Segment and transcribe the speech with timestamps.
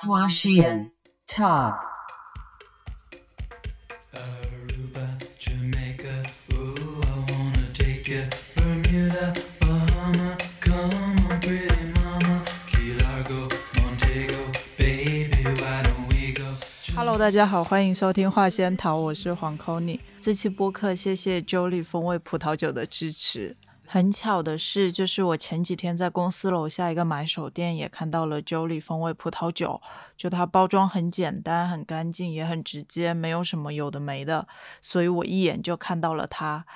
[0.00, 0.92] Huashian
[1.26, 1.84] Talk.
[4.14, 6.22] Aruba, Jamaica,
[6.54, 8.22] ooh, I wanna take you.
[8.54, 12.44] Bermuda, Bahama, come on, pretty mama.
[12.68, 16.46] Key Largo, Montego, baby, why don't we go?
[16.94, 23.56] Hello，大家好，欢迎收听话仙桃，我是黄 c o n y 这期播客谢谢 Jolie 风味葡萄酒的支持。
[23.90, 29.80] 很巧的是，就是我前几天在公司楼下一个买手店也看到了 Jolie 风味葡萄酒，
[30.14, 34.46] 就它包装很简单、很干净，也很直接，没有什么有的没的，
[34.82, 36.66] 所以我一眼就看到了它。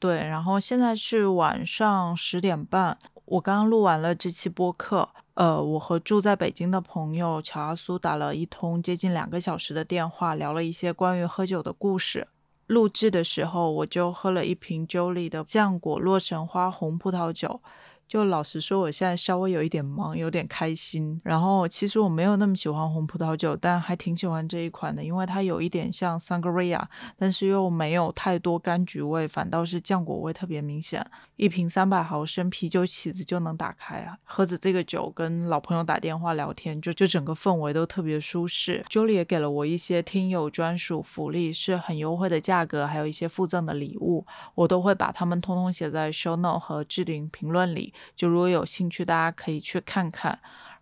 [0.00, 5.08] 对，然后现在是晚上十点半，我刚刚录完了这期播客。
[5.34, 12.26] 呃，我和住在北京的朋友乔阿苏打了一通接近两个小时的电话，聊了一些关于喝酒的故事。
[12.68, 17.60] 录制的时候，我就喝了一瓶 Jolie 的浆果洛神花红葡萄酒。
[18.06, 21.20] 就老实说，我现在稍微有一点忙，有点开心。
[21.22, 26.82] 然后其实我没有那么喜欢红葡萄酒，但还挺喜欢这一款的，因为它有一点像 Sangria，
[27.18, 31.06] 但是又没有太多柑橘味，反倒是浆果味特别明显。
[31.38, 34.18] 一瓶三百毫升啤酒起子就能打开啊！
[34.24, 38.84] 喝着这个酒跟老朋友打电话聊天，就就整个氛围都特别舒适。
[38.90, 47.94] Jolie 也给了我一些听友专属福利，是很优惠的价格，还有一些附赠的礼物，我都会把它们通通写在 show note 和置顶评论里。
[48.16, 50.36] 就如果有兴趣，大家可以去看看。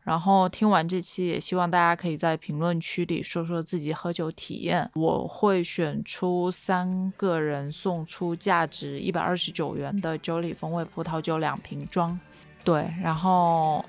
[0.07, 4.89] 然后听完这期，也希望大家可以在评论区里说说自己喝酒体验。
[4.95, 12.17] 我会选出三个人送出价值一百二十九元的九里风味葡萄酒两瓶装。
[12.63, 13.85] 对，然后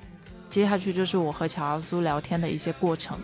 [0.49, 3.15] 接下去就是我和乔阿苏聊天的一些过程。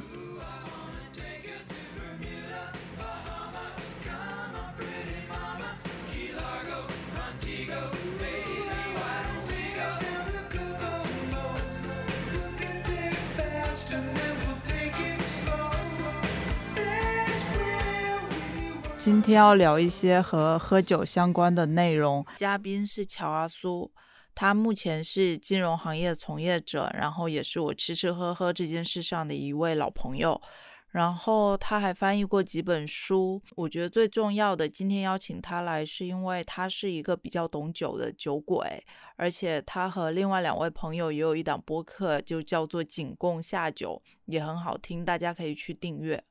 [19.04, 22.26] 今天要聊一些和喝酒相关的内容。
[22.38, 23.92] 嘉宾是乔阿苏，
[24.34, 30.42] 他目前是金融行业从业者，然后也是我吃吃喝喝这件事上的一位老朋友。
[30.92, 33.42] 然后他还翻译过几本书。
[33.58, 38.82] 我觉得最重要的，今天邀请他来，是因为他是一个比较懂酒的酒鬼，
[39.18, 46.24] 而且他和另外两位朋友也有一档播客，就叫做“仅供下酒”，也很好听，大家可以去订阅。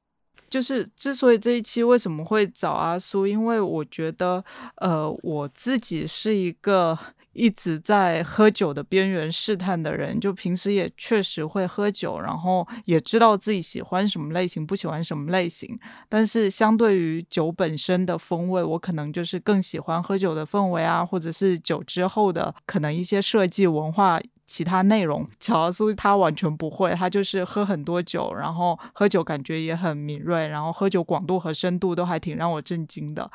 [0.53, 4.45] 就是之所以这一期为什么会找阿苏，因为我觉得，
[4.77, 6.99] 呃，我自己是一个
[7.33, 15.79] 一直在喝酒的边缘试探的人，就平时也确实会喝酒，然后也知道自己喜欢什么类型，不喜欢什么类型。
[16.07, 24.21] 但是相对于酒本身的风味，我可能就是更喜欢喝酒的氛围啊，或者是酒之后的可能一些设计文化。
[24.55, 33.31] 其他内容，乔苏他完全不会，他就是喝很多酒，然后喝酒感觉也很敏锐，然后喝酒广度和深度都还挺让我震惊的，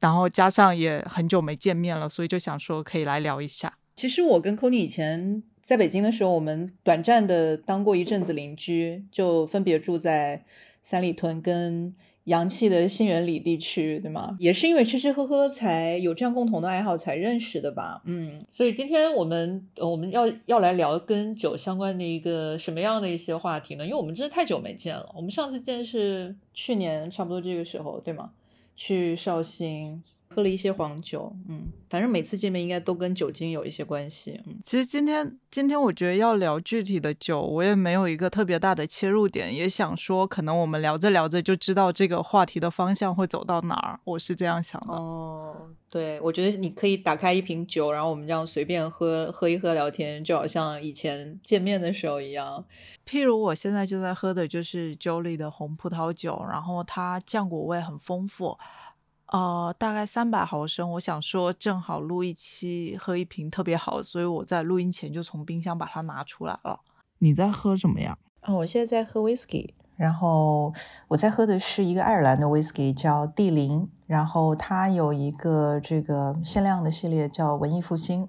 [0.00, 3.72] 然后加上也很久没见面了，所以就想说可以来聊一下。
[3.94, 10.44] 其实我跟 Kony 以前在北京的时候，我们短暂的当过一阵子邻居，就分别住在
[10.82, 11.96] 三里屯跟。
[12.30, 14.36] 洋气的新源里地区，对吗？
[14.38, 18.00] 也是因为吃吃喝喝才有这样共同的爱好才认识的吧。
[18.06, 23.84] 嗯，所以今天我们我们要要来聊跟酒相关的一个什么样的一些话题呢？
[23.84, 28.30] 因为我们真的太久没见了，我们上次见是去年差不多这个时候，对吗？
[28.76, 30.02] 去绍兴。
[30.32, 34.60] 喝了一些黄酒，嗯，反正每次见面应该都跟酒精有一些关系，嗯。
[34.64, 44.94] 其实今天今天我觉得要聊具体的酒，我也没有一个特别大的切入点，也想说可能我们聊着聊着就知道这个话题的方向会走到哪儿，我是这样想的。
[44.94, 52.64] 哦，对，我觉得你可以打开一瓶酒，然后我们这样随便喝喝一喝聊天，就好像以前见面的时候一样。
[53.04, 58.56] 譬如我现在就在喝的就是 Jolie 的红葡萄酒，然后它浆果味很丰富。
[59.32, 60.90] 呃，大概三百毫升。
[60.92, 66.80] 我想说，正好录一期，喝一瓶特别好，所以我在录音前就从冰箱把它拿出来了。
[67.18, 68.18] 你在喝什么呀？
[68.42, 70.72] 哦，我现在在喝 whisky，然后
[71.06, 78.28] 我在喝的是一个爱尔兰的 whisky，叫帝林，然后它有一个这个限量的系列叫文艺复兴。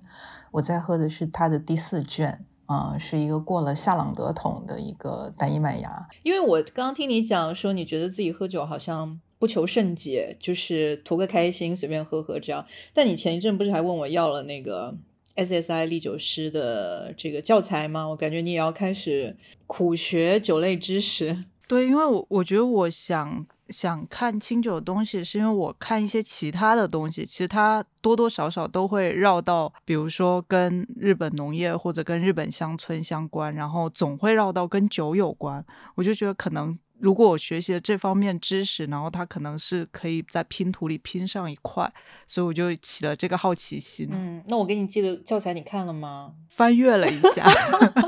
[0.52, 6.08] 我在喝的是它的第四卷，啊，是一个过了夏朗德桶的一个单一麦芽。
[6.22, 9.20] 因为我刚刚听你讲说，你觉得自己喝酒好像。
[9.42, 12.64] 不求甚解，就是图个开心，随便喝喝这样。
[12.94, 14.96] 但你前一阵不是还问我要了那个
[15.36, 18.08] SSI 历酒师的这个教材吗？
[18.08, 19.36] 我感觉你也要开始
[19.66, 21.46] 苦学酒类知识。
[21.68, 35.66] 对，因为我我觉得我想想看清酒的东西，是因为我看一些其他的东西，其实它多多少少都会绕到，比如说跟日本农业或者跟日本乡村相关，然后总会绕到跟酒有关。
[35.96, 36.78] 我就觉得可能。
[37.02, 41.92] 如果我学习了这方面知识，然后它可能是可以在拼图里拼上一块，
[42.28, 44.08] 所以我就起了这个好奇心。
[44.12, 46.34] 嗯，那我给你寄的教材你看了吗？
[46.50, 47.46] 翻阅了一下，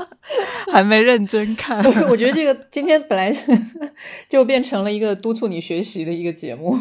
[0.72, 1.82] 还没认真看。
[1.82, 3.50] 对，我觉得这个今天本来是
[4.28, 6.78] 就变成了一个督促你学习的一个节目。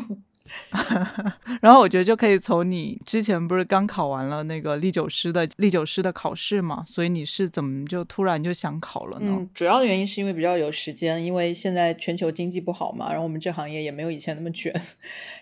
[1.62, 9.48] 然后我觉得就可以从你之前不是刚考完了那个历酒师的历酒师的考试嘛，所以你是怎么就突然就想考了呢？
[9.54, 14.74] 主要的原因是因为比较有时间，因为现在全球经济不好嘛，然后我们这行业也没有以前那么卷。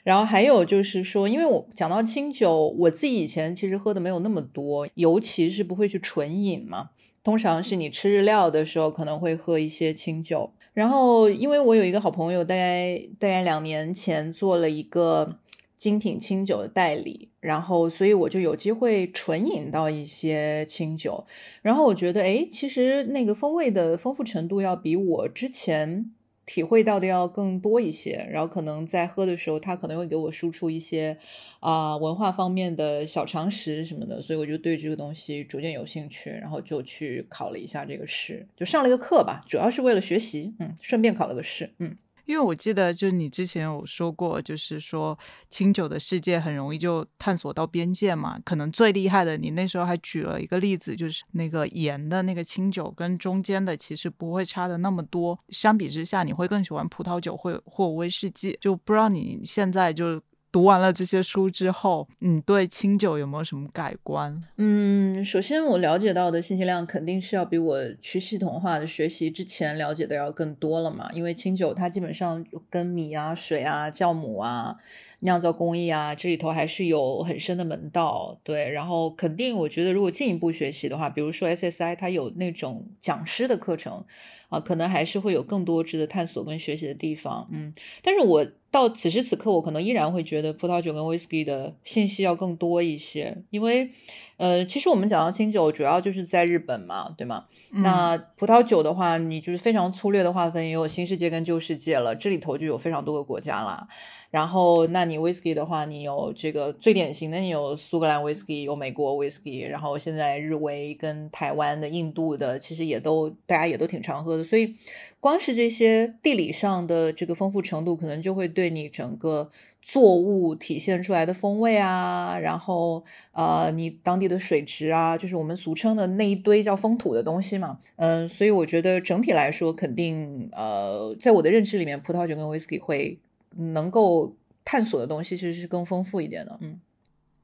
[0.03, 6.89] 然后还有就是说，因为我讲到清酒，我自己以前其实喝的没有那么多，尤其是不会去纯饮嘛，
[7.23, 10.53] 通常是你吃日料的时候可能会喝一些清酒。
[10.73, 15.37] 然后，因为我有一个好朋友，大概大概两年前做了一个
[15.75, 21.25] 精品清酒的代理，然后所以我就有机会纯饮到一些清酒，
[21.61, 26.11] 然后我觉得，哎，其实那个风味的丰富程度要比我之前。
[26.45, 31.17] 体会到的要更多一些，然后可能在喝的时候，他可能会给我输出一些
[31.59, 41.95] 啊文化方面的小常识什么的，所以我就对这个东西逐渐有兴趣，然后就去考了一下这个试，就上了一个课吧，主要是为了学习，嗯，顺便考了个试，嗯。
[42.25, 45.17] 因为我记得，就是你之前有说过，就是说
[45.49, 48.39] 清酒的世界很容易就探索到边界嘛。
[48.43, 55.39] 可能最厉害的，你那时候还举了一个例子，就是那个盐的那个清酒跟中间的其实不会差的那么多。
[55.49, 58.57] 相比之下，你会更喜欢葡萄酒或或威士忌。
[58.61, 60.21] 就不知道你现在就。
[60.51, 64.43] 读完了这些书之后，你对清酒有没有什么改观？
[64.57, 71.09] 嗯，首先我了解到的信息量肯定是要比我去系统化的学习之前了解的要更多了嘛。
[71.13, 74.75] 因为清酒它基本上跟米啊、水啊、酵母啊、
[75.21, 78.37] 酿造工艺啊这里头还是有很深的门道。
[78.43, 84.03] 对，然后肯定我觉得如果进一步学习的话，比如说 SSI 它有那种讲师的课程
[84.51, 87.49] 啊，可能还是会有更多值得探索跟学习的地方。
[87.51, 88.45] 嗯，但是我。
[88.71, 93.91] 到此时此刻，我可能依然会觉得葡萄酒跟威士忌的信息要更多一些，因为，
[94.41, 97.45] 呃，其实我们讲到清酒，主要就是在日本嘛，对吗？
[97.73, 103.87] 那葡萄酒的话，你就是非常粗略的划分，也有新世界跟旧世界了，这里头就有非常多个国家啦。
[104.31, 114.43] 然后，那你 whisky 的话，你有这个最典型的，你有苏格兰 whisky，有美国 whisky，然后现在日威跟台湾的、印度的，其实也都大家也都挺常喝的。
[114.43, 114.73] 所以，
[115.19, 119.51] 光是这些地理上的这个丰富程度，可能就会对你整个
[119.81, 127.79] 作物体现出来的风味啊，然后呃，你当地的水质啊，就是我们俗称的那一堆叫风土的东西嘛。
[127.95, 133.19] 嗯，所以我觉得整体来说，肯定呃，在我的认知里面，葡萄酒跟 whisky 会。
[133.57, 134.33] 能够
[134.63, 136.79] 探索的东西其实是更丰富一点的，嗯。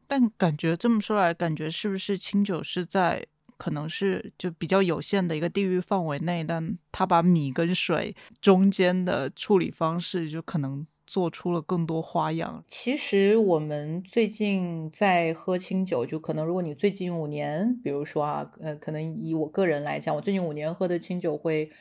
[0.07, 3.25] 但感觉这么说来，感觉是不是清酒是在
[3.57, 12.63] 可能是就比较有限的一个地域范围内，但它把米跟水中间的处理方式就可能做出了更多花样。
[12.67, 21.71] 其实我们最近在喝清酒，就可能如果你最近五年，比如说啊，呃，可能以我个人来讲，我最近五年喝的清酒会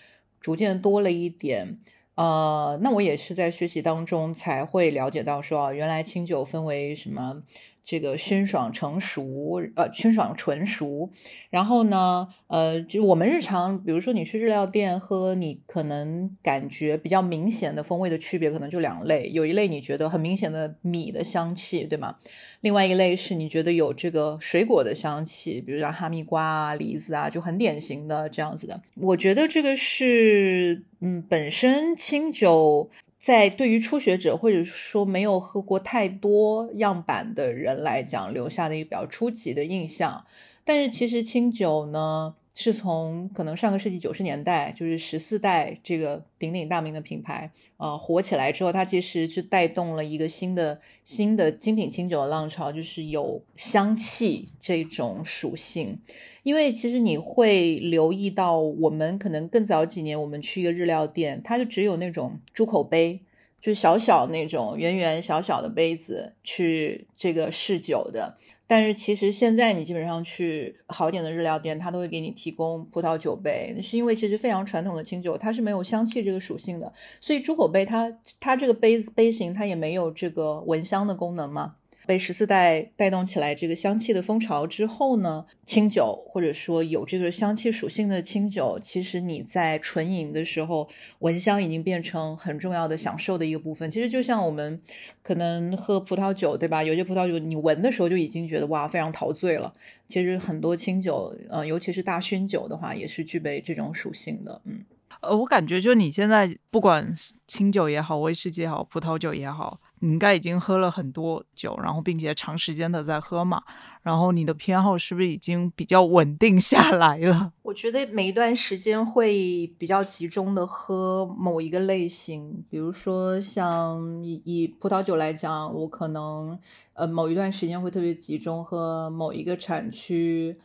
[0.41, 1.79] 逐渐多了一点。
[2.15, 7.43] 呃，那我也是在学习当中才会了解到，说啊，原来清酒分为什么？
[7.87, 11.09] 这个熏爽成熟，呃，熏爽纯熟。
[11.51, 19.31] 然后呢，呃，就我们日常，比如说你去日料店喝，你可能感觉比较明显的风味的区别，可能就两类。
[19.33, 22.17] 有一类你觉得很明显的米的香气，对吗？
[22.61, 28.83] 另外一类是你觉得有这个水果的香气，比如像哈密瓜啊、梨子啊，就很典型的这样子的。
[28.97, 32.91] 我觉得这个是，嗯，本身清酒。
[33.27, 40.25] 在对于初学者或者说没有喝过太多样板的人来讲，留下的一个比较初级的印象。
[40.65, 42.37] 但是其实清酒呢。
[42.59, 55.99] 是从可能上个世纪九十年代，就是十四代这个鼎鼎大名的品牌，呃，火起来之后，它其实是带动了一个新的新的精品清酒的浪潮，就是有香气这种属性。
[56.45, 63.21] 因为其实你会留意到，我们可能更早几年，我们去一个日料店，它就只有那种猪口杯。
[63.67, 68.33] 就小小那种圆圆小小的杯子去这个试酒的，
[68.65, 78.09] 但是其实现在你基本上去好点的日料店，它都会给你提供葡萄酒杯，是因为其实非常传统的清酒它是没有香气这个属性的，所以猪口杯它
[78.39, 81.75] 它这个杯子杯型它也没有这个闻香的功能嘛。
[82.07, 93.91] 被十四代带动起来这个香气的风潮之后呢，清酒或者说有这个香气属性的清酒，其实你在纯饮的时候，闻香已经变成很重要的享受的一个部分。
[93.91, 94.81] 其实就像我们
[95.23, 96.83] 可能喝葡萄酒，对吧？
[96.85, 99.75] 有些葡萄酒你闻的时候就已经觉得哇，非常陶醉了。
[100.07, 104.63] 其实很多清酒，呃，尤其是大熏酒的话，也是具备这种属性的。
[104.65, 104.85] 嗯，
[105.21, 107.13] 呃，我感觉就你现在不管
[107.47, 113.61] 清酒也好，威士忌也好，葡萄酒也好，你应该已经喝了很多酒，然后并且长时间的在喝嘛，
[114.03, 117.53] 然后你的偏好是不是已经比较稳定下来了？
[117.63, 126.57] 我觉得每一段时间会比较集中的喝某一个类型，比如说像以以葡萄酒来讲，我可能
[126.93, 130.57] 呃某一段时间会特别集中喝某一个产区，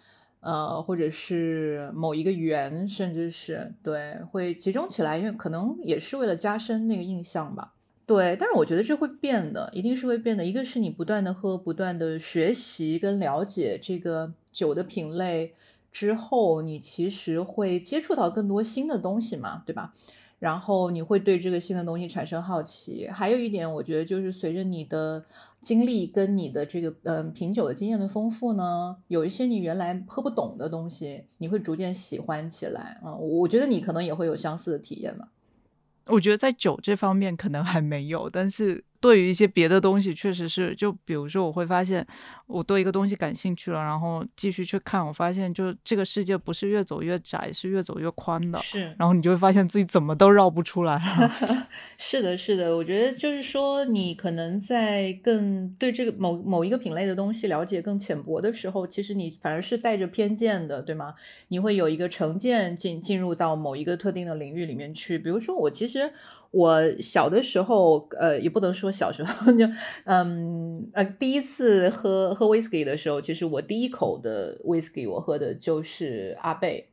[0.41, 7.73] 呃或者是某一个园，甚至是对会集中起来，因为可能也是为了加深那个印象吧。
[8.11, 10.43] 对，但是我觉得这会变的，一定是会变的。
[10.43, 15.53] 一个是你不断的喝，不断的学习跟了解这个酒的品类
[15.93, 19.93] 之后，你其实会接触到更多新的东西嘛，对吧？
[20.39, 23.07] 然后你会对这个新的东西产生好奇。
[23.07, 25.23] 还有一点，我觉得就是随着你的
[25.61, 33.15] 经历跟你的这个嗯品酒的经验的丰富呢，有一些你原来喝不懂的东西，你会逐渐喜欢起来啊。
[33.15, 35.29] 我觉得你可能也会有相似的体验嘛。
[36.11, 42.05] 我觉得在酒这方面可能还没有，但是对于一些别的东西，确实是，就比如说我会发现
[42.45, 48.59] 我对一个东西感兴趣了，然后继续去看，我发现就这个世界不是越走越窄，是越走越宽的。
[48.59, 51.01] 是，然后你就会发现自己怎么都绕不出来。
[51.97, 61.15] 是的，是的，我觉得就是说，你可能在更对这个某某一个品类的东西了解更浅薄的时候，其实你反而是带着偏见的，对吗？
[61.47, 65.17] 你会有一个成见进进入到某一个特定的领域里面去。
[65.17, 66.13] 比如说，我其实
[66.51, 69.65] 我小的时候，呃，也不能说小时候就，
[70.05, 76.87] 嗯呃，第一次喝喝 whisky 的时候，其实我第一口的 whisky 我喝的就是阿贝。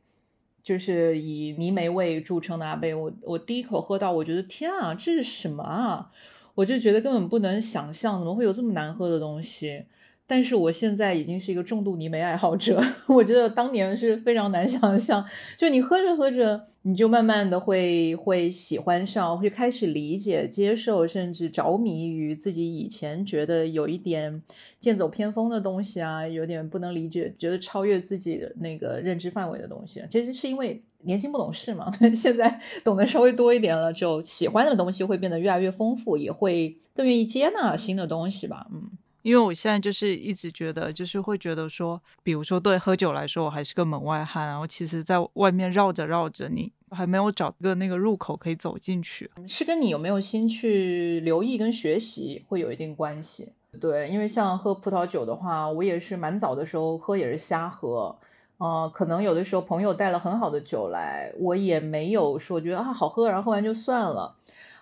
[0.61, 6.11] 就是以泥煤味著称的阿贝，我我第一口喝到，我觉得天啊，这是什么啊？
[6.53, 9.85] 我就觉得根本不能想象，怎么会有这么难喝的东西？
[10.31, 15.25] 但是我现在已经是一个重度泥煤爱好者， 我觉得当年是非常难想象。
[15.57, 24.43] 就你喝着喝着，你就慢慢的会会喜欢上，会开始理解、接受，甚至着迷于自己以前觉得有一点
[24.79, 30.03] 剑走偏锋的东西啊，有点不能理解，觉得超越自己的那个认知范围的东西。
[30.11, 38.67] 其实是因为年轻不懂事嘛， 现在懂得稍微多一点了，就喜欢的东西会变得越来越丰富，也会更愿意接纳新的东西吧。
[38.71, 38.91] 嗯。
[39.29, 53.49] 因为我现在就是一直觉得，就是会觉得说，比如说对喝酒来说，我还是个门外汉，然后其实在外面绕着绕着，你还没有找个那个入口可以走进去，是跟你有没有心去留意跟学习会有一定关系。
[53.79, 58.17] 对，因为像喝葡萄酒的话，我也是蛮早的时候喝也是瞎喝，
[58.57, 64.37] 呃，可能有的时候朋友带了很好的酒来，我也没有说觉得啊好喝，然后喝完就算了，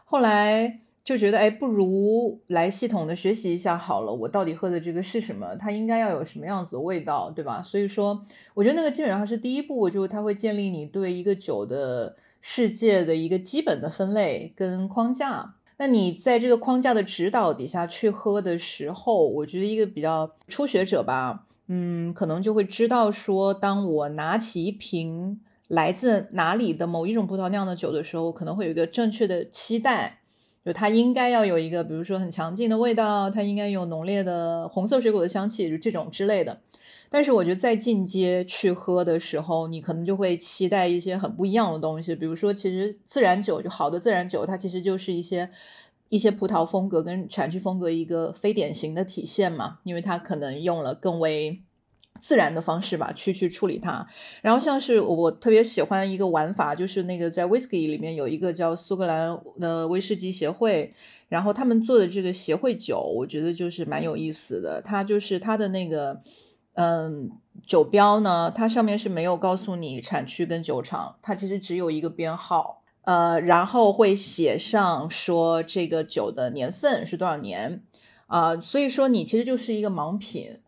[0.06, 0.80] 后来。
[1.08, 4.14] 就觉得哎，不如来系统的学习一下好了。
[4.14, 5.56] 我到底喝的这个是什么？
[5.56, 7.62] 它应该要有什么样子的味道，对吧？
[7.62, 15.54] 所以说，我觉得那个基本上是第一步，就是它会建立你对一个酒的世界的一个基本的分类跟框架。
[15.78, 30.20] 那你在这个框架的指导底下去喝的时候，我觉得一个比较初学者吧，嗯，可能就会知道说，当我拿起一瓶来自哪里的某一种葡萄酿的酒的时候，可能会有一个正确的期待。
[30.68, 36.60] 就它应该要有一个，比如说很强劲的味道，它应该有浓烈的红色水果的香气，就这种之类的。
[37.08, 45.50] 但是我觉得在进阶去喝的时候，你可能就会期待一些很不一样的东西，比如说，其实自然酒就好的自然酒，它其实就是一些
[46.10, 51.62] 一些葡萄风格跟产区风格一个非典型的体现嘛，因为它可能用了更为。
[52.20, 54.06] 自然的方式吧，去去处理它。
[54.42, 60.94] 然后像是我特别喜欢一个玩法，就是那个在 whisky 里面有一个叫苏格兰的威士忌协会，
[61.30, 64.82] 然后他们做的这个协会酒，我觉得就是蛮有意思的。
[64.82, 66.22] 它就是它的那个
[66.74, 67.32] 嗯
[67.66, 77.84] 酒标呢，它上面是没有告诉你产区跟酒厂，它其实只有一个编号，呃，然后会写上说这个酒的年份是多少年
[78.28, 80.60] 啊，所以说你其实就是一个盲品。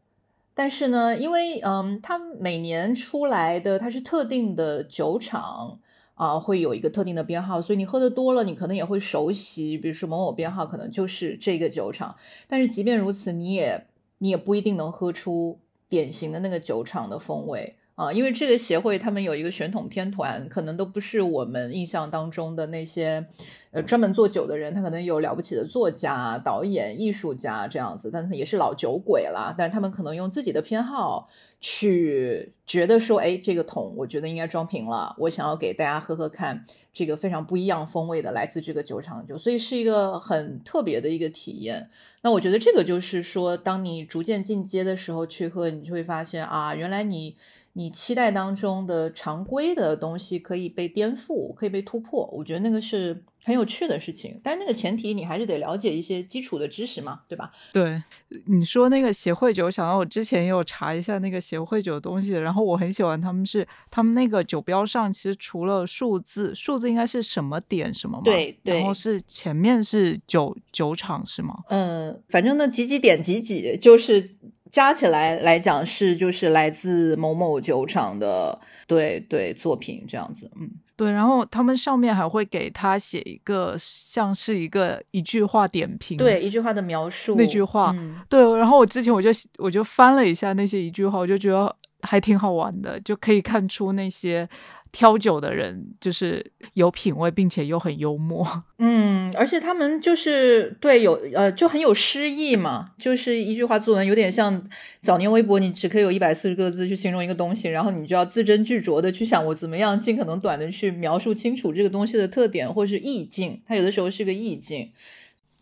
[0.60, 5.80] 但是呢，因为嗯，它每年出来的它是特定的酒厂
[6.16, 12.14] 啊，会有一个特定的编号，所以你喝的多了，你可能也会熟悉，比如说某某编号可能就是这个酒厂。
[12.46, 13.88] 但是即便如此，你也
[14.18, 23.28] 你也不一定能喝出典型的那个酒厂的风味啊，因为这个协会他们有一个选统天团，可能都不是我们印象当中的那些
[23.72, 29.54] 呃专门做酒的人，他可能有了不起的作家、导演、艺术家这样子，但是也是老酒鬼啦。
[29.58, 31.28] 但是他们可能用自己的偏好
[31.60, 36.64] 去觉得说，哎，这个桶我觉得应该装瓶了，我想要给大家喝喝看
[36.94, 41.90] 这个非常不一样风味的来自这个酒厂酒，所以是一个很特别的一个体验。
[42.22, 47.36] 那我觉得这个就是说，当你逐渐进阶的时候去喝，你就会发现啊，原来你。
[47.74, 54.40] 你期待当中的常规的东西可以被颠覆，可以被突破，我觉得那个是很有趣的事情。
[54.44, 57.52] 但是那个前提，你还是得了解一些基础的知识嘛，对吧？
[57.72, 58.02] 对，
[58.46, 68.24] 你说那个协会酒，想到我之前也有查一下那个协会酒的东西，然后我很喜欢他们是他们那个酒标上，其实除了数字，数字应该是什么点什么嘛？
[68.24, 71.60] 对对，然后是前面是酒酒厂是吗？
[71.70, 74.30] 嗯，反正那几几点几几就是。
[74.72, 80.70] 加起来来讲是就是来自某某酒厂的对对作品这样子，嗯，
[81.00, 87.96] 对，然后他们上面还会给他写一个像是一个一句话点评，对一句话的描述那句话，
[88.28, 89.30] 对，然后我之前我就
[89.60, 94.50] 我就翻了一下那些一句话，我就觉得还挺好玩的，就可以看出那些。
[94.92, 98.48] 挑酒的人就是有品味，并且又很幽默。
[98.80, 104.64] 嗯，而且他们就是对有呃就很有诗意嘛，就是一句话作文，有点像
[105.00, 113.62] 早年微博，你只可以有一百四十个字去形容一个东西，然后你就要字斟句酌的去想我怎么样尽可能短的去描述清楚这个东西的特点或是意境。
[113.68, 114.90] 它有的时候是个意境。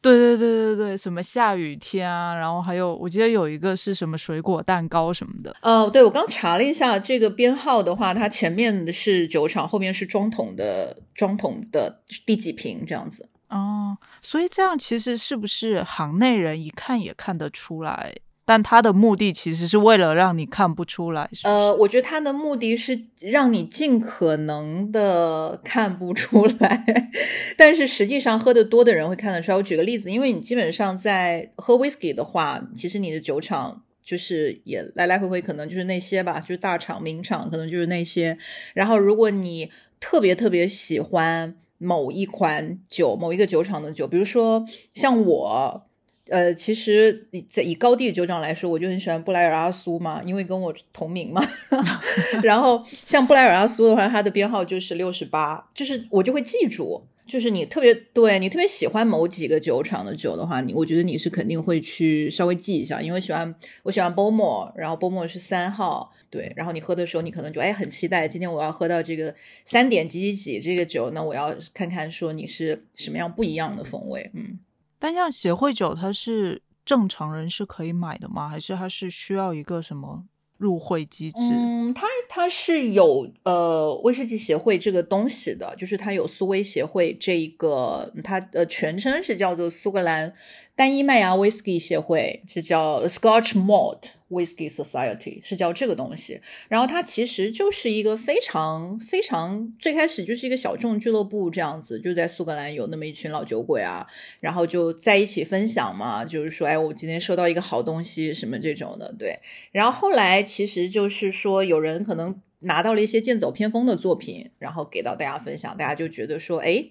[0.01, 5.56] 对对对对对，什么下雨天啊，然后还有我记得有一个是什么水果蛋糕什么的。
[5.62, 13.27] 哦，对，我刚查了一下这个编号的话，它前面的是酒厂，后面是装桶的装桶的第几瓶这样子。
[13.50, 18.16] 哦，所以这样其实是不是行内人一看也看得出来？
[18.48, 21.30] 但他的目的其实是为了让你看不出来。
[21.44, 26.86] 呃，我觉得他的目的是让你尽可能的看不出来，
[27.58, 29.58] 但是实际上喝的多的人会看得出来。
[29.58, 38.38] 我举个例子，因为你基本上在喝 whisky 的话，其实你的酒厂就是也来来回回可能就是那些吧，就是大厂名厂可能就是那些。
[38.74, 45.84] 然后如果你特别特别喜欢某一款酒，某一个酒厂的酒，比如说像我。
[46.29, 51.41] 呃，其实在以高地酒厂来说，我就很喜欢布莱尔阿苏嘛，因为跟我同名嘛。
[52.43, 57.03] 然后像布莱尔阿苏的话，它的编号就是六十八，就是我就会记住。
[57.27, 69.35] 就是你特别对你特别喜欢某几个酒厂的酒的话，你我觉得你是肯定会去稍微记一下，因为喜欢我喜欢波莫，然后波莫是三号，对，然后你喝的时候，你可能就哎很期待，今天我要喝到这个
[69.66, 74.57] 三点几几几这个酒，那我要看看说你是什么样不一样的风味，嗯。
[75.00, 78.48] 但像协会酒，它是正常人是可以买的吗？
[78.48, 80.24] 还是它是需要一个什么
[80.57, 81.38] 入会机制？
[81.40, 90.33] 嗯，它它是有呃威士忌协会这个东西的，就是它有苏威协会这一个，它的全称是叫做苏格兰
[90.77, 94.11] 单一麦芽威士忌协会，是叫 Scotch Malt。
[94.29, 104.05] Whisky Society 是叫这个东西，然后它其实就是一个非常非常最开始就是一个小众俱乐部这样子，就在苏格兰有那么一群老酒鬼啊，
[104.42, 109.40] 然后就在一起分享嘛，就是说，哎，我今天收到一个好东西什么这种的，对。
[109.72, 116.89] 然后后来其实就是说，有人可能拿到了一些剑走偏锋的作品，然后给到大家分享，大家就觉得说，哎。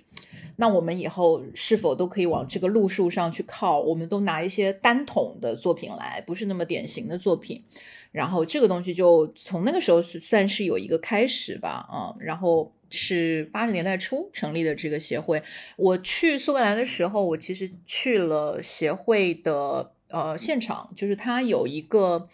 [0.58, 3.78] 那我们以后是否都可以往这个路数上去靠？
[3.78, 7.62] 我们都拿一些单桶的作品来，不是那么典型的作品。
[8.10, 15.42] 然后这个东西就从那个时候算是有一个开始吧，啊，然后是八十年代初成立的这个协会。
[15.76, 22.28] 我去苏格兰的时候，我其实去了协会的呃现场，就是它有一个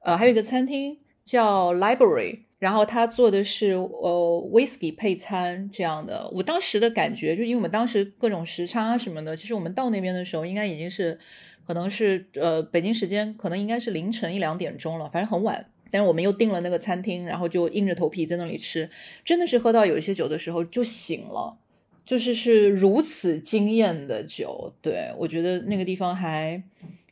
[0.00, 2.40] 呃还有一个餐厅叫 Library。
[2.58, 11.16] 然后他做的是呃 whisky 配餐这样的，我当时的感觉就因为我们当时各种时差什么的，其实我们到那边的时候应该已经是
[11.64, 15.66] 可能是呃北京时间可能应该是凌晨一两点钟了，反正很晚。
[15.90, 18.90] 但是我们又订了那个餐厅，然后就硬着头皮在那里吃，
[19.24, 21.56] 真的是喝到有一些酒的时候就醒了，
[22.04, 24.74] 就是是如此惊艳的酒。
[24.82, 26.62] 对我觉得那个地方还。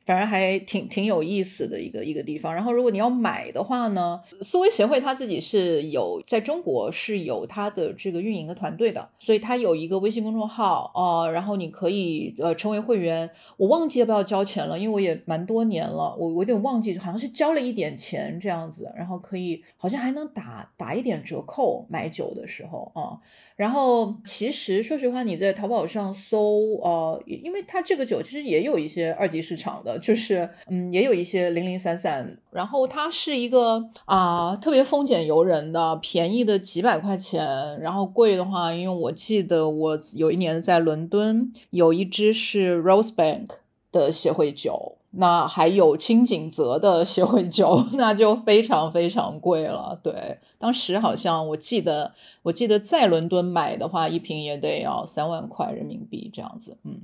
[0.07, 2.55] 反正还挺挺有意思的一个一个地方。
[2.55, 13.29] 然后，如果你要买的话呢，思维协会他自己是有在中国是有他的这个运营的团队的，所以他有一个微信公众号哦，然后你可以呃成为会员。
[13.57, 23.19] 我忘记要不要交钱了，因为我也蛮多年了，我我有点忘记，好像是交了一点钱这样子，然后可以好像还能打打一点折扣买酒的时候啊。
[23.57, 29.99] 然后其实说实话，你在淘宝上搜呃，因为它这个酒其实也有一些二级市场的。
[29.99, 32.37] 就是嗯，也有一些零零散散。
[32.51, 43.47] 然后它是一个啊、特别丰俭由人的，便宜的几百块钱，然后贵的话，因为我记得我有一年在伦敦有一支是 Rosebank
[43.91, 49.99] 的协会酒，那还有清景泽的协会酒， 那就非常非常贵了。
[50.03, 56.77] 对，当时好像我记得，我记得在伦敦买的话，一瓶也得要三万块人民币这样子。
[56.83, 57.01] 嗯，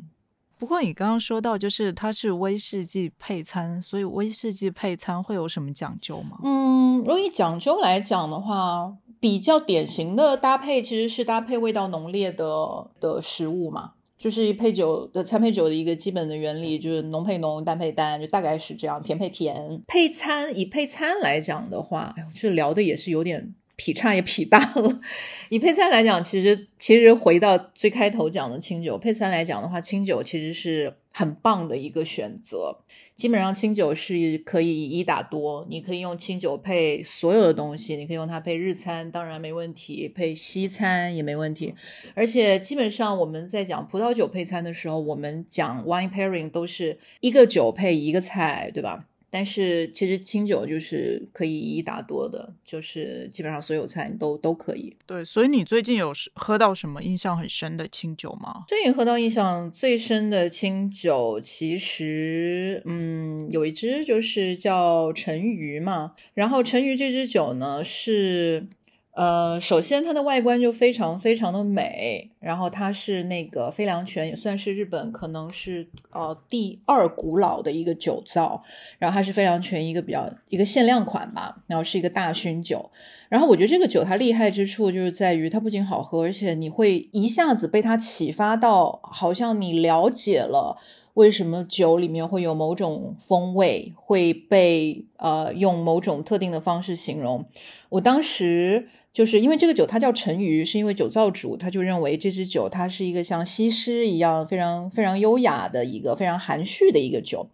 [0.59, 6.39] 不过你刚刚说到，就是它是威士忌配餐，所以威士忌配餐会有什么讲究吗？
[6.43, 13.93] 嗯，如果以讲究来讲的话，比较典型的搭配其实是搭配味道浓烈的的食物嘛。
[14.23, 19.83] 就是配酒的餐配酒的一个基本的原理，就是浓配浓，淡配淡，就大概是这样，甜配甜。
[19.89, 25.01] 配餐以配餐来讲的话，哎呦，这聊的也是有点劈叉也劈大了。
[25.49, 32.79] 以配餐来讲，其实其实回到最开头讲的清酒，配餐来讲的话，清酒其实是很棒的一个选择。
[33.15, 41.75] 基本上清酒是可以以一打多，你可以用清酒配所有的东西，你可以用它配日餐，当然没问题；配西餐也没问题。
[42.15, 49.07] 而且基本上我们在讲葡萄酒配餐的时候，我们讲 wine pairing 都是一个酒配一个菜，对吧？
[49.35, 54.95] 但是其实清酒就是可以以一打多的，就是基本上所有菜都都可以。
[55.07, 58.65] 对，所以你最近有喝到什么印象很深的清酒吗？
[58.69, 68.69] 最近喝到印象最深的清酒，其实嗯有一支就是叫陈鱼嘛，然后陈鱼这支酒呢是。
[69.15, 78.63] 呃，首先它的外观就非常非常的美，然后它是那个飞良泉，也算是日本可能是呃第二古老的一个酒造，
[78.99, 82.91] 然后它是飞良泉一个比较一个限量款吧，然后是一个大熏酒，
[83.29, 90.79] 然后我觉得这个酒它厉害之处就是在于它不仅好喝，而且你会一下子被它启发到，好像你了解了。
[91.15, 97.45] 为什么酒里面会有某种风味，会被呃用某种特定的方式形容？
[97.91, 107.47] 我当时就是因为这个酒它叫陈鱼，是因为酒造主他就认为这支酒它是一个像西施一样非常非常优雅的一个非常含蓄的一个酒，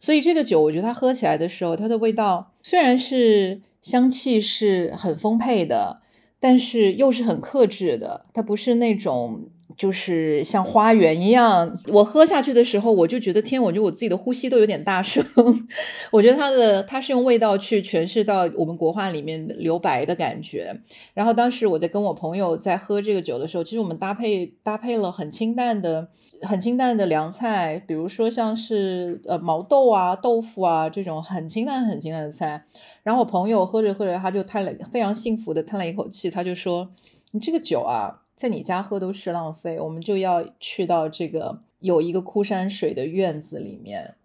[0.00, 6.00] 所以这个酒我觉得它喝起来的时候，它的味道虽然是香气是很丰沛的，
[6.40, 9.50] 但是又是很克制的，它不是那种。
[9.76, 15.24] 就是像花园一样，我喝下去的时候，我就觉得天，我觉得我自己的呼吸都有点大声。
[16.12, 20.80] 我觉得它的它是用味道去诠释到我们国画里面留白的感觉。
[21.14, 26.08] 然后当时我在跟我朋友在喝这个酒的时候，其实我们搭配搭配了很清淡的、
[26.42, 32.64] 很清淡的凉菜，比如说像是呃毛豆啊、豆腐啊这种很清淡、很清淡的菜。
[33.02, 36.90] 然后我朋友喝着喝着，他就叹了非常幸福的叹了一口气，他就说
[37.32, 44.16] ：“你这个酒啊。”在你家喝都是浪费，我们就要去到这个有一个枯山水的院子里面，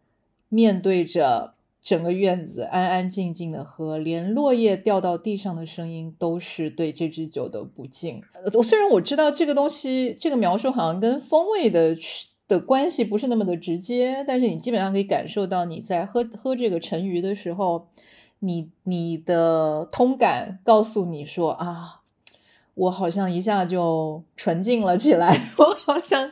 [0.50, 8.24] 面对着整个院子，安安静静的喝，连落叶掉到地上的声音都是对这支酒的不敬。
[8.56, 11.96] 我虽然我知道这个东西，这个描述好像跟风味的
[12.48, 17.90] 的关系不是那么的直接，但是你基本上可以感受到你在喝喝这个陈鱼的时候，
[18.40, 21.97] 你你的通感告诉你说啊。
[22.78, 26.30] 我好像一下就纯净了起来， 我好像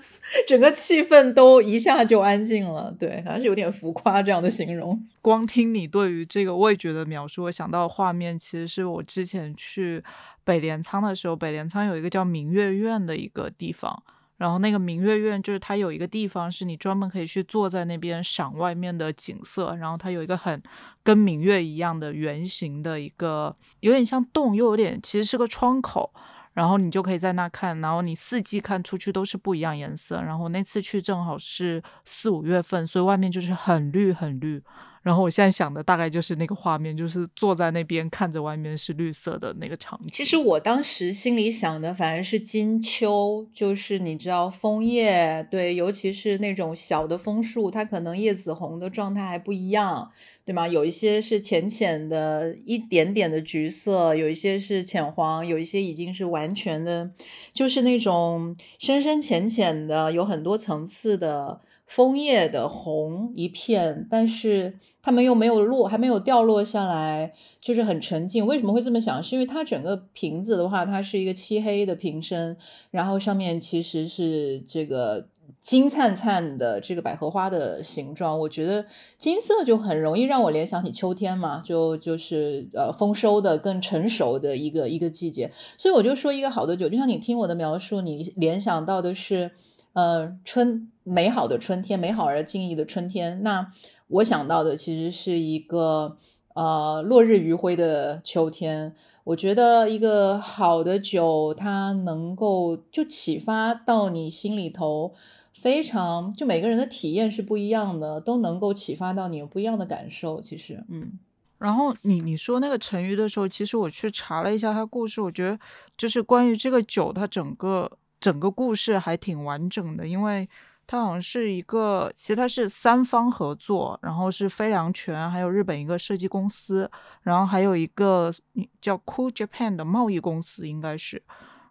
[0.47, 2.95] 整个气氛都一下就安静了。
[2.99, 5.03] 对，好像是有点浮夸这样的形容。
[5.23, 10.03] 光听你对于这个味觉的描述，我想到画面其实是我之前去
[10.43, 14.03] 北镰仓的时候，北镰仓有一个叫明月院的一个地方。
[14.37, 20.61] 然后那个明月院就是它有一个地方是你专门可以去坐在那边赏外面的景色，然后它有一个很
[21.01, 26.13] 跟明月一样的圆形的一个，有点像洞，又有点其实是个窗口。
[26.55, 30.19] 然后你就可以在那看，然后你四季看出去都是不一样颜色。
[30.21, 34.63] 然后那次去正好是四五月份，所以外面就是很绿很绿。
[35.05, 40.07] 然后我现在想的大概就是那个画面，就是坐在那边看着外面是绿色的那个场景。
[40.11, 50.11] 其实我当时心里想的反而是金秋，就是你知道枫叶，对，尤其是那种小的枫树，它可能叶子红的状态还不一样，
[50.43, 50.67] 对吗？
[50.67, 57.11] 有一些是浅浅的一点点的橘色，有一些是浅黄，有一些已经是完全的，
[57.53, 61.61] 就是那种深深浅浅的，有很多层次的。
[61.85, 68.43] 枫叶的红一片，但是它们又没有落，还没有掉落下来，就是很沉静。
[68.45, 69.21] 为什么会这么想？
[69.21, 72.57] 是因为它整个瓶子的话，它是一个漆黑的瓶身，
[72.89, 75.27] 然后上面其实是这个
[75.61, 78.39] 金灿灿的这个百合花的形状。
[78.39, 78.83] 我觉得
[79.19, 85.51] 金色就很容易让我联想起秋天嘛，就就是呃丰收的更成熟的一个一个季节。
[85.77, 89.51] 所以我就说，一个好的酒，就像你听我的描述，你联想到的是。
[89.95, 93.41] 呃，春美好的春天，美好而静谧的春天。
[93.43, 93.71] 那
[94.07, 96.17] 我想到的其实是一个
[96.53, 98.93] 呃落日余晖的秋天。
[99.23, 105.13] 我觉得一个好的酒，它能够就启发到你心里头，
[105.53, 110.41] 非常就每个人的体验是不一样的，都能够启发到你有不一样的感受。
[110.41, 111.17] 其实，嗯。
[111.57, 115.57] 然后你你说那个成语的时候，其实我去查了一下它故事，我觉得
[115.97, 120.47] 就是关于这个酒，它整个整个故事还挺完整的，因为
[120.87, 126.89] 它好像是一个，其实它是三方合作，然后是飞良泉，还有日本一个设计公司，
[127.23, 128.31] 然后还有一个
[128.79, 131.21] 叫 Cool Japan 的贸易公司，应该是，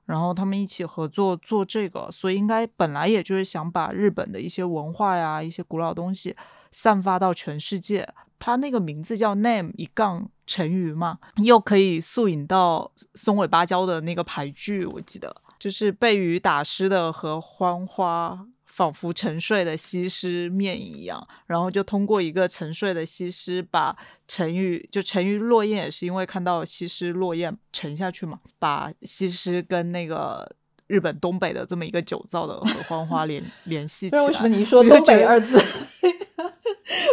[0.04, 6.37] 然后他们一起合作做这个，所以应该本来也就是想把日本的一些文化呀、一些古老东西
[6.72, 8.09] 散发到全世界。
[8.40, 21.27] 它那个名字叫 Name 一杠成语嘛，又可以溯引到松尾芭蕉的那个牌句，我记得就是被雨打湿的合欢花，仿佛沉睡的西施面一样。
[21.46, 23.96] 然后就通过一个沉睡的西施，把
[24.29, 30.55] 沉鱼就沉鱼落雁，也是因为看到西施落雁沉下去嘛，把西施跟那个
[30.87, 34.22] 日本东北的这么一个酒造的合欢花联联系起来。
[34.27, 35.59] 为什么你一说东北二字？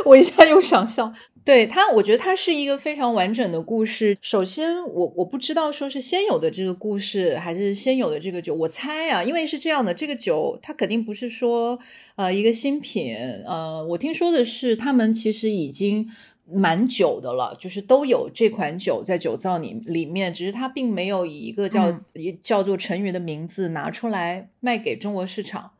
[0.06, 1.12] 我一下又想笑，
[1.44, 4.18] 对他，我觉得它是一个非常完整的故事。
[4.22, 8.54] 首先，我我不知道说是先有的这个故事，还是先有的这个酒。
[8.54, 11.80] 我猜啊，因为是这样的，这个酒它肯定不是说
[12.16, 13.16] 呃一个新品。
[13.46, 16.08] 呃，我听说的是，他们其实已经
[16.46, 22.02] 蛮久的了，就是都有这款酒在酒造里里面，只是它并没有以一个叫
[22.42, 25.72] 叫做陈鱼的名字拿出来卖给中国市场。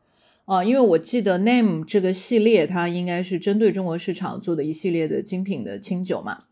[0.44, 6.44] 啊，因为我记得 Name 这个系列，它应该是针对中国市场做的一系列的精品的清酒嘛。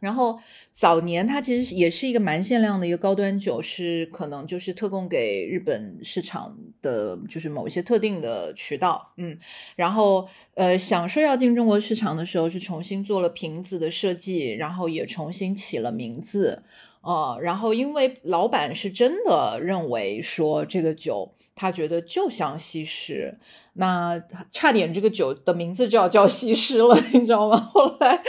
[0.00, 0.38] 然后
[0.72, 9.12] 早年它其实也是一个蛮限量的一个高端酒，是可能就是特供给日本市场的，就是某一些特定的渠道。
[9.16, 9.38] 嗯，
[9.76, 16.64] 然后呃，想说要进中国市场的时候，是重新做了瓶子的设计，然后也重新起了名字。
[17.00, 21.32] 啊，然后因为老板是真的认为说这个酒。
[21.54, 23.34] 他觉得就像西施，
[23.74, 24.20] 那
[24.52, 27.56] 差点这个酒的名字就要叫西施了， 你知道吗？
[27.56, 28.22] 后来。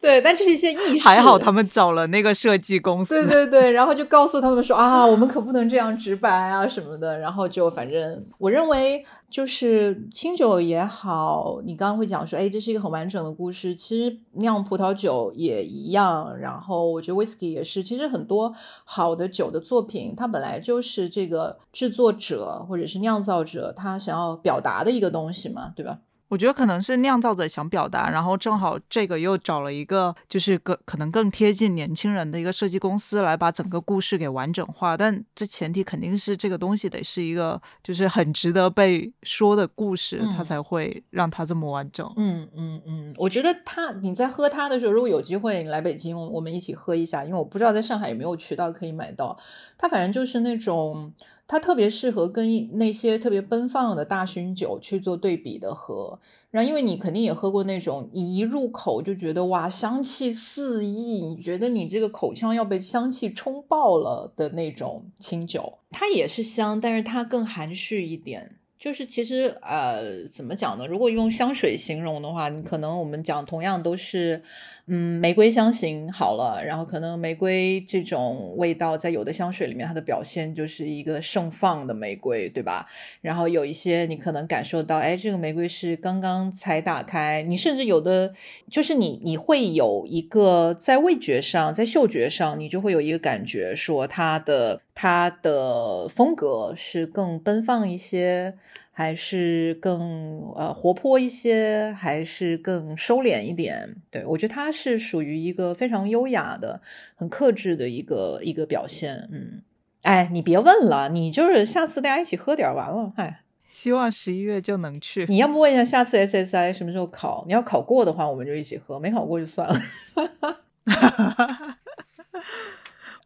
[0.00, 1.08] 对，但这是一些意识。
[1.08, 3.20] 还好他们找了那个设计公司。
[3.20, 7.18] 对对对，然后就告诉他们说啊，我们可不能这样直白啊什么的。
[7.18, 13.74] 然后就反正我认为，就是清酒也好，你刚刚会讲说，哎，这是一个很完整的故事。
[13.74, 16.38] 其实酿葡萄酒也一样。
[16.38, 17.82] 然后我觉得 whisky 也是。
[17.82, 25.98] 其实很多好的酒的作品，它本来就是这个制作者或者是酿造者他想要表达的一个东西嘛，对吧？
[26.28, 42.06] 我觉得可能是酿造者想表达，然后正好这个又找了一个就是更可能更贴近年轻人的一个设计公司来把整个故事给完整化，但这前提肯定是这个东西得是一个就是很值得被说的故事，它才会让它这么完整。
[42.18, 49.38] 嗯嗯嗯，我觉得它你在喝它的时候，如果有机会你来北京，我们一起喝一下，因为我不知道在上海有没有渠道可以买到。
[49.78, 51.14] 它反正就是那种。
[51.48, 68.56] 它特别适合跟那些特别奔放的大熏酒去做对比的喝，然后因为你肯定也喝过那种，你一入口就觉得哇香气四溢，你觉得你这个口腔要被香气冲爆了的那种清酒，它也是香，但是它更含蓄一点。
[68.78, 70.86] 就是其实呃，怎么讲呢？
[70.86, 74.40] 如果用香水形容的话，你可能我们讲同样都是，
[74.88, 82.86] 嗯，玫瑰香型好了，然后可能玫瑰这种味道在有的香水里面，它的表现就是一个盛放的玫瑰，对吧？
[83.20, 88.32] 然后有一些你可能感受到，哎，这个玫瑰是刚刚才打开，你甚至有的
[88.70, 94.80] 就是你你会有一个在味觉上，在嗅觉上，你就会有一个感觉说它的。
[95.00, 98.54] 它的风格是更奔放一些，
[98.98, 103.94] 还是更呃活泼一些，还是更收敛一点？
[104.10, 106.80] 对我觉得他是属于一个非常优雅的、
[107.14, 109.28] 很克制的一个一个表现。
[109.30, 109.62] 嗯，
[110.02, 113.12] 哎，你别问了，你就是下次大家一起喝点完了。
[113.14, 115.26] 哎，希望十一月就能去。
[115.28, 117.44] 你要不问一下下次 SSI 什么时候考？
[117.46, 119.78] 你要考过的话，我们就一起喝；没考过就算了。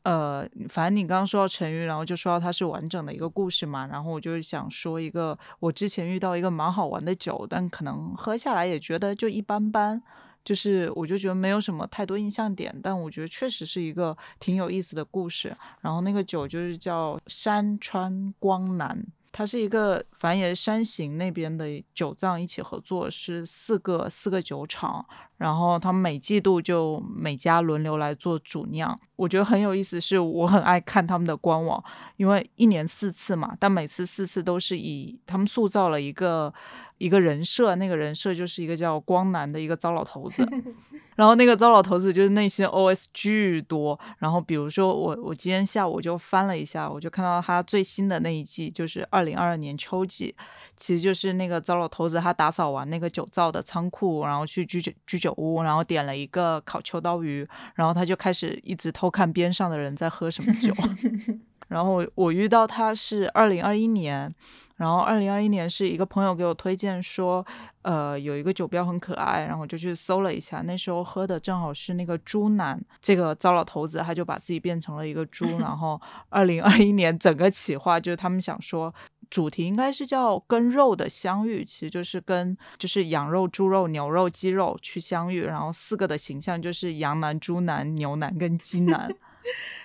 [0.05, 10.03] 呃，反正你刚刚说到陈鱼，然后就说到它是完整的一个故事嘛，然后我就想说一个我之前遇到一个蛮好玩的酒，但可能喝下来也觉得就一般般，
[10.45, 15.57] 就是我就觉得没有什么太多印象点，但我觉得确实是一个挺有意思的故事。
[15.81, 25.07] 然后那个酒就是叫山川光南，它是一个反正也是山形那边的酒藏一起合作，是四个四个酒厂，
[25.43, 28.97] 然后他们每季度就每家轮流来做主酿。
[29.17, 31.83] 我觉得很有意思，是我很爱看他们的官网，
[32.17, 36.53] 因为一年四次嘛，但每次四次都是以他们塑造了一个
[36.99, 40.49] 一个人设，那个人设就是一个叫光南的一个糟老头子，
[41.15, 43.99] 然后那个糟老头子就是内心 OS 巨多。
[44.19, 50.35] 然后比如说我我今天下午就翻了一下，我就看到他最新的那一季就是二零二二年秋季，
[50.77, 60.73] 其实就是那个糟老头子他打扫完那个酒造的仓库，然后去居酒居酒屋，然后点了一个烤秋刀鱼，然后他就开始一直偷看边上的人在喝什么酒。
[61.69, 64.31] 然后我我遇到他是二零二一年，
[64.77, 67.43] 然后二零二一年是一个朋友给我推荐说，
[67.81, 78.95] 呃，有一个酒标很可爱，然后我就去搜了一下，那时候喝的正好是那个猪腩，这个糟老头子他就把自己变成了一个猪，然后二零二一年整个企划就是他们想说。
[79.33, 89.11] 主题应该是叫跟肉的相遇，其实就是跟就是羊肉、猪肉、牛肉、鸡肉去相遇，然后四个的形象就是羊男、猪男、牛男跟鸡 男。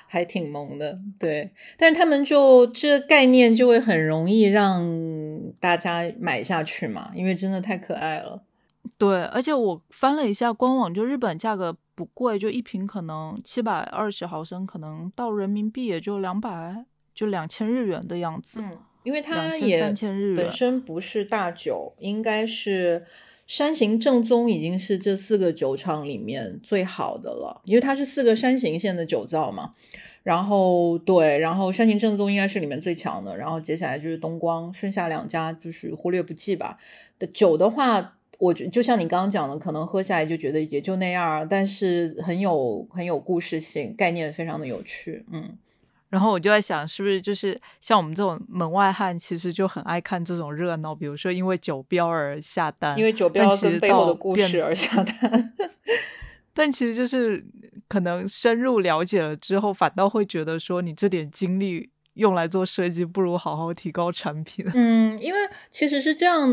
[0.05, 1.49] 还挺萌的，对。
[1.77, 4.83] 但是他们就这概念就会很容易让
[5.61, 8.43] 大家买下去嘛，因为真的太可爱了。
[8.97, 18.61] 对，而且我翻了一下官网，就日本价格不贵，就一瓶可能七百二十毫升，可能到人民币也就两百，就两千日元的样子。
[18.61, 18.77] 嗯，
[19.07, 19.81] 因为它也
[20.35, 23.05] 本身不是大酒，应该是
[23.47, 29.73] 山形正宗已经是这四个酒厂里面最好的了，因为它是四个山形县的酒造嘛。
[30.23, 36.77] 然后对，然后山形正宗应该是里面最强的，然后接下来就是东光，剩下两家就是忽略不计吧。
[37.17, 45.57] 的酒的话，我觉就像你刚刚讲的，可能喝下来就觉得也就那样，但是很有很有故事性，概念非常的有趣，嗯。
[46.09, 55.53] 然后我就在想，是不是就是像我们这种门外汉，其实就很爱看这种热闹，比如说因为酒标而下单，因为酒标跟背后的故事而下单。
[56.53, 57.45] 但其实就是
[57.87, 64.65] 可能深入了解了之后，反倒会觉得说，你这点精力用来做设计，不如好好提高产品。
[64.73, 65.39] 嗯，因为
[65.69, 66.49] 其实是这样。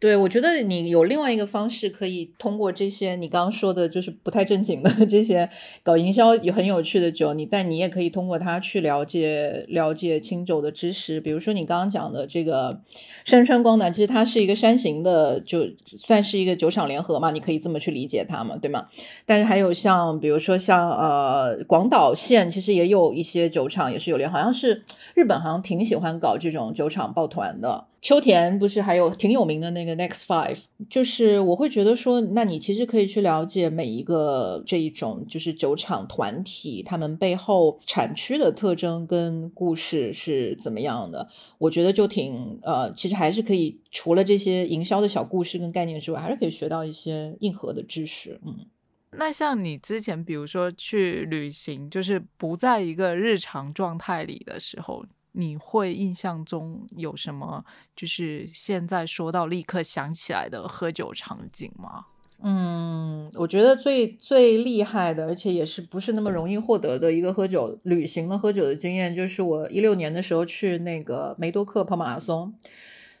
[0.00, 5.50] 对，我觉得你有另外一个方式，可以通过这些你刚刚说的，就是不太正经的这些
[5.82, 11.20] 搞营销也很有趣的酒，你但你也可以通过它去了解了解清酒的知识。
[11.20, 12.80] 比如说你刚刚讲的这个
[13.26, 18.86] 山川光南，其实它是一个山形的，就算是一个酒厂联合嘛，你可以这么去理解它嘛，对吗？
[19.26, 24.82] 但是还有像比如说像呃广岛县，其实也有一些酒厂也是有联，好像是
[25.12, 27.89] 日本好像挺喜欢搞这种酒厂抱团的。
[28.02, 41.28] 秋田不是还有挺有名的那个 Next Five，就是我会觉得说，那你其实可以去了解每一个这一种就是酒厂团体，他们背后产区的特征跟故事是怎么样的。
[41.58, 48.40] 我觉得就挺呃，其实还是可以除了这些营销的小故事跟概念之外，还是可以学到一些硬核的知识。
[48.46, 48.64] 嗯，
[49.10, 55.04] 那像你之前比如说去旅行，就是不在一个日常状态里的时候。
[55.32, 57.64] 你会印象中有什么
[57.94, 62.06] 就是现在说到立刻想起来的喝酒场景吗？
[62.42, 72.54] 嗯，我觉得最最厉害的，而且也是不是那么容易获得的一个喝酒旅行的喝酒的经验，就是我一六年的时候去那个梅多克跑马拉松，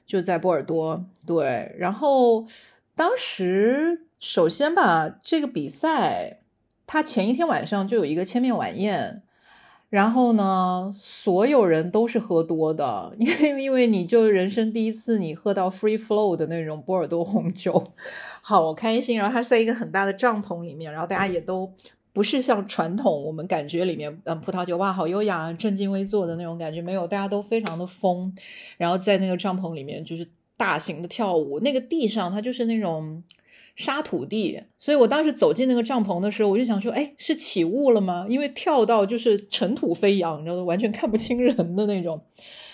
[0.06, 1.04] 就在波尔多。
[1.26, 2.46] 对，然后
[2.94, 6.40] 当时首先吧，这个比赛
[6.86, 9.22] 它前一天晚上就有一个千面晚宴。
[9.90, 17.92] 然后呢，所有人都是喝多的， 因为因为你就人生第一次你喝到 free flow 的那种波尔多红酒，
[18.40, 19.18] 好开心。
[19.18, 21.68] 然后它是在一个很大的帐篷里面，然后大家也都
[22.12, 28.32] 不是像传统我们感觉里面，嗯，葡萄酒哇，好优雅，正襟危坐的那种感觉没有，大家都非常的疯。
[28.76, 30.24] 然后在那个帐篷里面就是
[30.56, 33.22] 大型的跳舞，那个地上它就是那种。
[33.80, 38.26] 沙土地，所以我当时走进那个帐篷的时候，我就想说，哎，是起雾了吗？
[38.28, 42.20] 因为跳到就是尘土飞扬，你知道，完全看不清人的那种。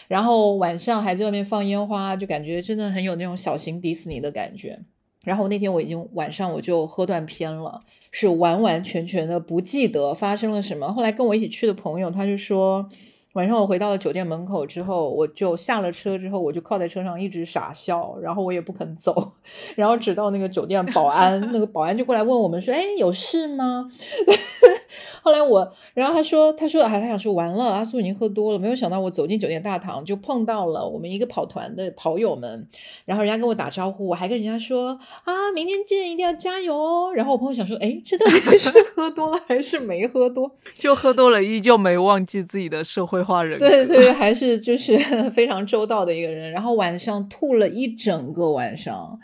[0.09, 4.81] 然后晚上还在外面放烟花，就感觉真的很有那种小型迪士尼的感觉。
[5.25, 10.93] 然后那天我已经晚上我就喝断片了，是完完全全的不记得发生了什么。
[10.93, 12.91] 后来跟我一起去的朋友，他就说。
[13.37, 19.33] 晚上我回到了酒店门口之后，我就下了车之后，我就靠在车上一直傻笑，然后我也不肯走，
[19.77, 23.91] 然后直到那个酒店保安，那个保安就过来问我们说：“哎，有事吗？”
[25.23, 32.69] 后来我，然后他说，他说，哎，他想说完了，阿苏已经喝多了，没有想到我走进酒店大堂就碰到了我们一个跑团的跑友们，
[33.05, 37.13] 然后人家跟我打招呼，我还跟人家说啊，明天见，一定要加油哦。
[37.15, 40.51] 然后我朋友想说，哎，这到底是 喝多了还是没喝多？
[40.79, 43.69] 就喝多了，依旧没忘记自己的社会化人格。
[43.69, 44.99] 对对，还是就是
[45.31, 46.51] 非常周到的一个人。
[46.53, 49.19] 然后晚上吐了一整个晚上，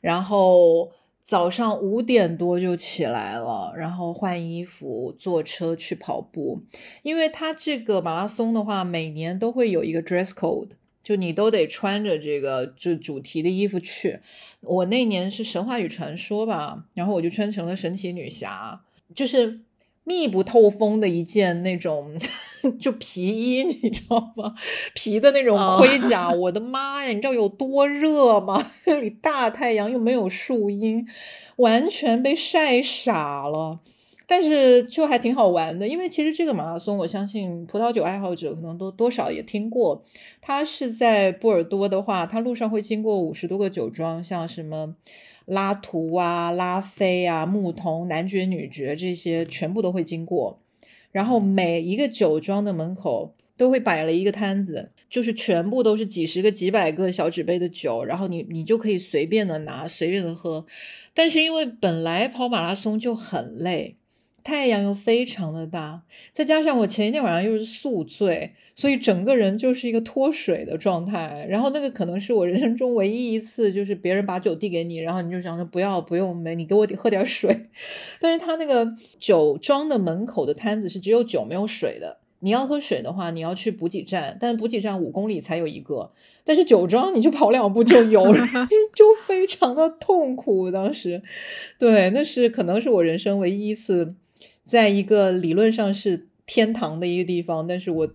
[0.00, 0.90] 然后。
[1.26, 6.62] 早上五点多就起来了，然后换衣服，坐车去跑步。
[7.02, 10.70] 因为他这个马拉松的话，每年都会有一个 dress code，
[11.02, 14.20] 就你都得穿着这个就主题的衣服去。
[14.60, 19.62] 我那年是神话与传说吧，然后我就穿成了神奇女侠，就是。
[20.08, 22.16] 密不透风的一件那种
[22.78, 24.54] 就皮衣，你知道吗？
[24.94, 27.10] 皮的那种盔 甲，我的妈呀！
[27.10, 28.64] 你知道有多热吗？
[28.86, 31.04] 那里大太阳又没有树荫，
[31.56, 33.80] 完全被晒傻了。
[34.28, 40.04] 但是就还挺好玩的，因为其实这个马拉松，我相信葡萄酒爱好者可能都多少也听过。
[40.40, 44.94] 它是在波尔多的话，它路上会经过五十多个酒庄，像什么。
[45.46, 50.60] 拉图啊，拉菲啊，牧童、男爵、女爵这些全部都会经过，
[51.10, 60.66] 然后每一个酒庄的门口都会摆了一个摊子，就是全部都是几十个、几百个小纸杯的酒，然后你你就可以随便的拿，随便的喝。
[61.14, 63.95] 但是因为本来跑马拉松就很累。
[64.46, 71.44] 太阳又非常的大，再加上我前一天晚上又是宿醉，所以整个人就是一个脱水的状态。
[71.50, 77.66] 然后那个可能是我人生中唯一一次，就是别人把酒递给你，然后你就想说不要不用没，你给我喝点水。
[78.22, 86.12] 但是他那个酒庄的门口的摊子是只有酒没有水的，你要喝水的话，你要去补给站，但是补给站五公里才有一个，
[86.44, 88.46] 但是酒庄你就跑两步就有了，
[88.94, 90.70] 就非常的痛苦。
[90.70, 91.20] 当时，
[91.80, 94.14] 对，那是可能是我人生唯一一次。
[94.64, 98.14] 在一个理论上是天堂的一个地方，但是我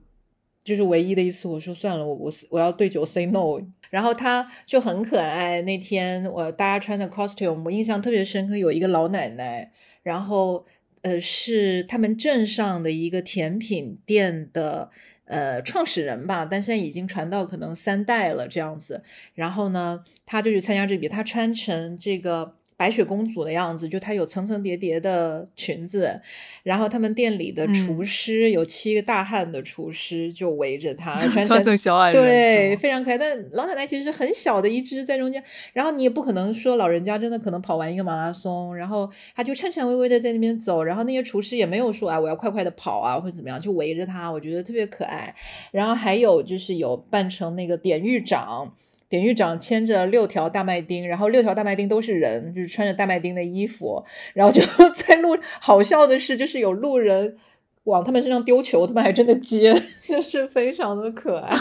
[0.64, 3.62] 就是唯一的一次，我说算了，我我我要对酒 say no。
[3.90, 5.62] 然后他就很可爱。
[5.62, 9.72] 那天我大家穿的 costume，我印象特别深刻，有一个老奶奶，
[10.04, 10.66] 然后
[11.02, 14.90] 呃是他们镇上的一个甜品店的
[15.26, 19.04] 呃创始人吧，但现在已经传到可能三代了这样子。
[19.34, 22.56] 然后呢，他就去参加这个，他穿成这个。
[22.82, 26.20] 白雪公主的样子，就她有层层叠叠的裙子，
[26.64, 31.16] 然后他们店里的厨师有七个大汉的厨师就围着她，
[31.46, 33.18] 穿成小矮人，对，非常可爱。
[33.20, 45.36] 但老奶奶其实很小的一只在中间，然后你也不可能说老人家真的可能跑完一个马拉松，然后她就颤颤巍巍的在那边走，然后那些厨师也没有说啊我要快快的跑啊或者怎么样，就围着她，我觉得特别可爱。
[45.70, 48.74] 然后还有就是有扮成那个典狱长。
[49.12, 54.02] 典狱长牵着六条大麦丁，然后六条大麦丁都是人，就是穿着大麦丁的衣服，
[54.34, 54.62] 然后就
[54.96, 55.38] 在路。
[55.60, 57.36] 好笑的是，就是有路人
[57.84, 59.74] 往他们身上丢球，他们还真的接，
[60.08, 61.54] 就是非常的可爱。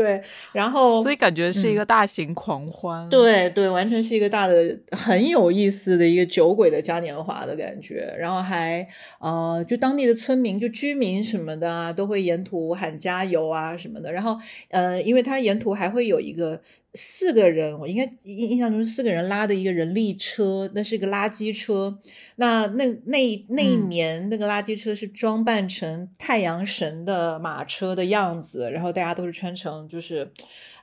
[0.00, 0.22] 对，
[0.52, 8.16] 然后所以感觉是一个大型狂欢，对对，完全是一个大的很有意思的一个酒鬼的嘉年华的感觉。
[8.18, 8.88] 然后还
[9.18, 14.10] 呃，就当地的村民、就居民什么的啊，都会沿途喊加油啊什么的。
[14.10, 14.38] 然后
[14.70, 16.62] 呃，因为他沿途还会有一个。
[16.94, 21.98] 四个人，我应该印印象中是四个人拉的一个人力车，那是一个垃圾车。
[22.36, 30.32] 那那那那一年，那个垃圾车是装扮成太阳神的马车的样子，然后大家都是穿成就是，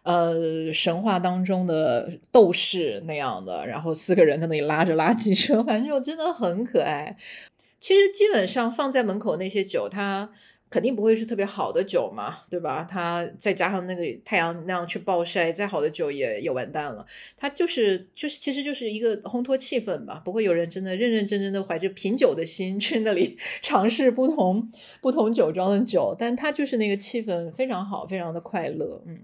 [0.04, 7.18] 呃，神话当中的斗士那样的，然后四个人在那里拉着垃圾车，反正就真的很可爱。
[7.80, 10.30] 其实基本上放在门口那些酒，它。
[10.70, 12.84] 肯定不会是特别好的酒嘛，对吧？
[12.84, 17.06] 它再加上那个太阳那样去暴晒，再好的酒也也完蛋了。
[17.38, 24.70] 它就是就是，其实就是一个烘托气氛吧，不会有人真的认认真真的怀着品酒的心去那里 尝试不同
[25.02, 29.18] 不同酒庄的酒，但它就是那个气氛非常好，非常的快乐，嗯，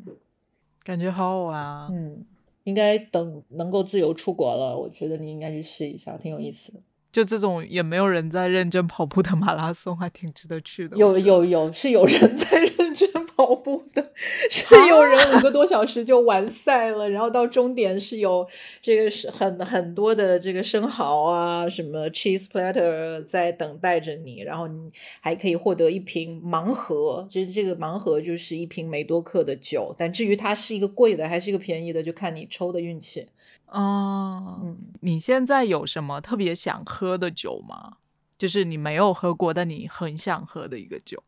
[0.84, 2.26] 感觉好好玩啊，嗯，
[2.64, 6.80] 应该等能够自由出国了，我觉得你应该去试一下，挺有意思的。
[7.14, 10.98] 就这种也没有人在认真跑步的马拉松，还挺值得去的。
[10.98, 14.12] 有有有，是有人在认真跑步的，
[14.50, 18.48] 是有人五个多小时就完赛了，然后到终点是有
[18.82, 24.92] 这个是很很多的这个生蚝啊，什么 cheese platter 在等待着你，然后你
[25.22, 33.28] 还可以获得一瓶盲盒，其实这个盲盒就是一瓶梅多克的酒，但至于它是一个贵的还是一个便宜的，就看你抽的运气。
[33.74, 37.98] 哦，嗯，你现在有什么特别想喝的酒吗？
[38.38, 41.24] 就是你没有喝过，但你很想喝的一个酒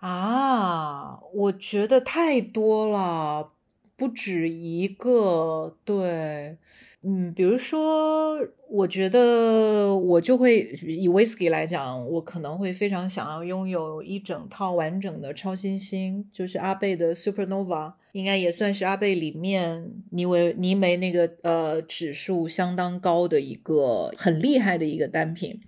[0.00, 1.18] 啊？
[1.32, 3.52] 我觉得太多了，
[3.96, 6.58] 不止一个，对。
[7.02, 8.38] 嗯，比如说，
[8.68, 25.58] 我觉得我就会以 whisky 来讲，我可能会非常想要拥有一整套完整的超新星，就是阿贝的 Supernova，应该也算是阿贝里面尼维尼梅那个呃指数相当高的一个很厉害的一个单品。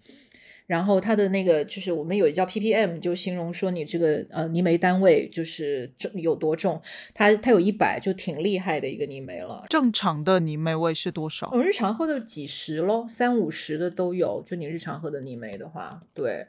[0.73, 6.81] 然后它的那个就是我们有一叫 ppm，就形容说你这个呃泥煤单位就是重有多重，
[7.12, 9.62] 它它有一百就挺厉害的一个泥煤了。
[9.68, 11.47] 正常的泥煤味是多少？
[11.53, 14.43] 我们日常喝的几十咯，三五十的都有。
[14.47, 16.47] 就你日常喝的泥煤的话，对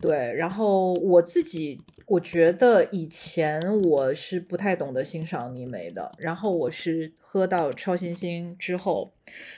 [0.00, 0.32] 对。
[0.34, 9.12] 然后我自己我觉得以前我是不太懂得欣赏泥煤的，然后我是喝到超新星之后。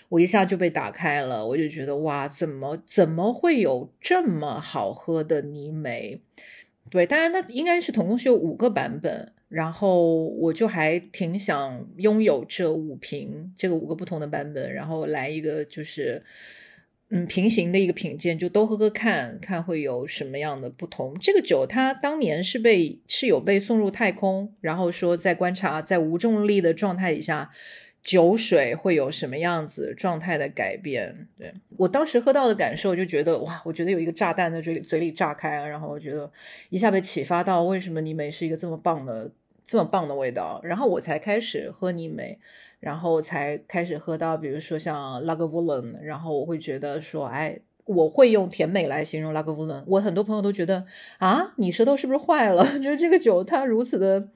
[0.08, 6.20] 我一下就被打开了，我就觉得哇，怎么怎么会有这么好喝的泥煤？
[6.88, 16.22] 对，当然它应该是总共是有五个版本，然后我就还挺想拥有这五瓶，这个五个不同的版本，然后来一个就是
[17.10, 21.16] 嗯平行的一个品鉴，就都喝喝看看会有什么样的不同。
[21.20, 27.50] 这个酒它当年是被是有被送入太空，然后说在观察在无重力的状态底下。
[28.02, 31.26] 酒水会有什么样子状态的改变？
[31.36, 36.30] 对我当时喝到的感受，就觉得哇，我觉得有一个炸弹在嘴里嘴里炸开，然后我觉得
[36.68, 39.32] 一下被启发到，为什么泥煤是一个这么棒的
[39.64, 40.60] 这么棒的味道？
[40.62, 42.38] 然后我才开始喝泥煤，
[42.80, 49.84] 然后才开始喝到，比如说像 Lagavulin，然后我会觉得说，哎，我会用甜美来形容 Lagavulin。
[49.86, 50.84] 我很多朋友都觉得
[51.18, 52.64] 啊，你舌头是不是坏了？
[52.78, 54.28] 就是这个酒它如此的。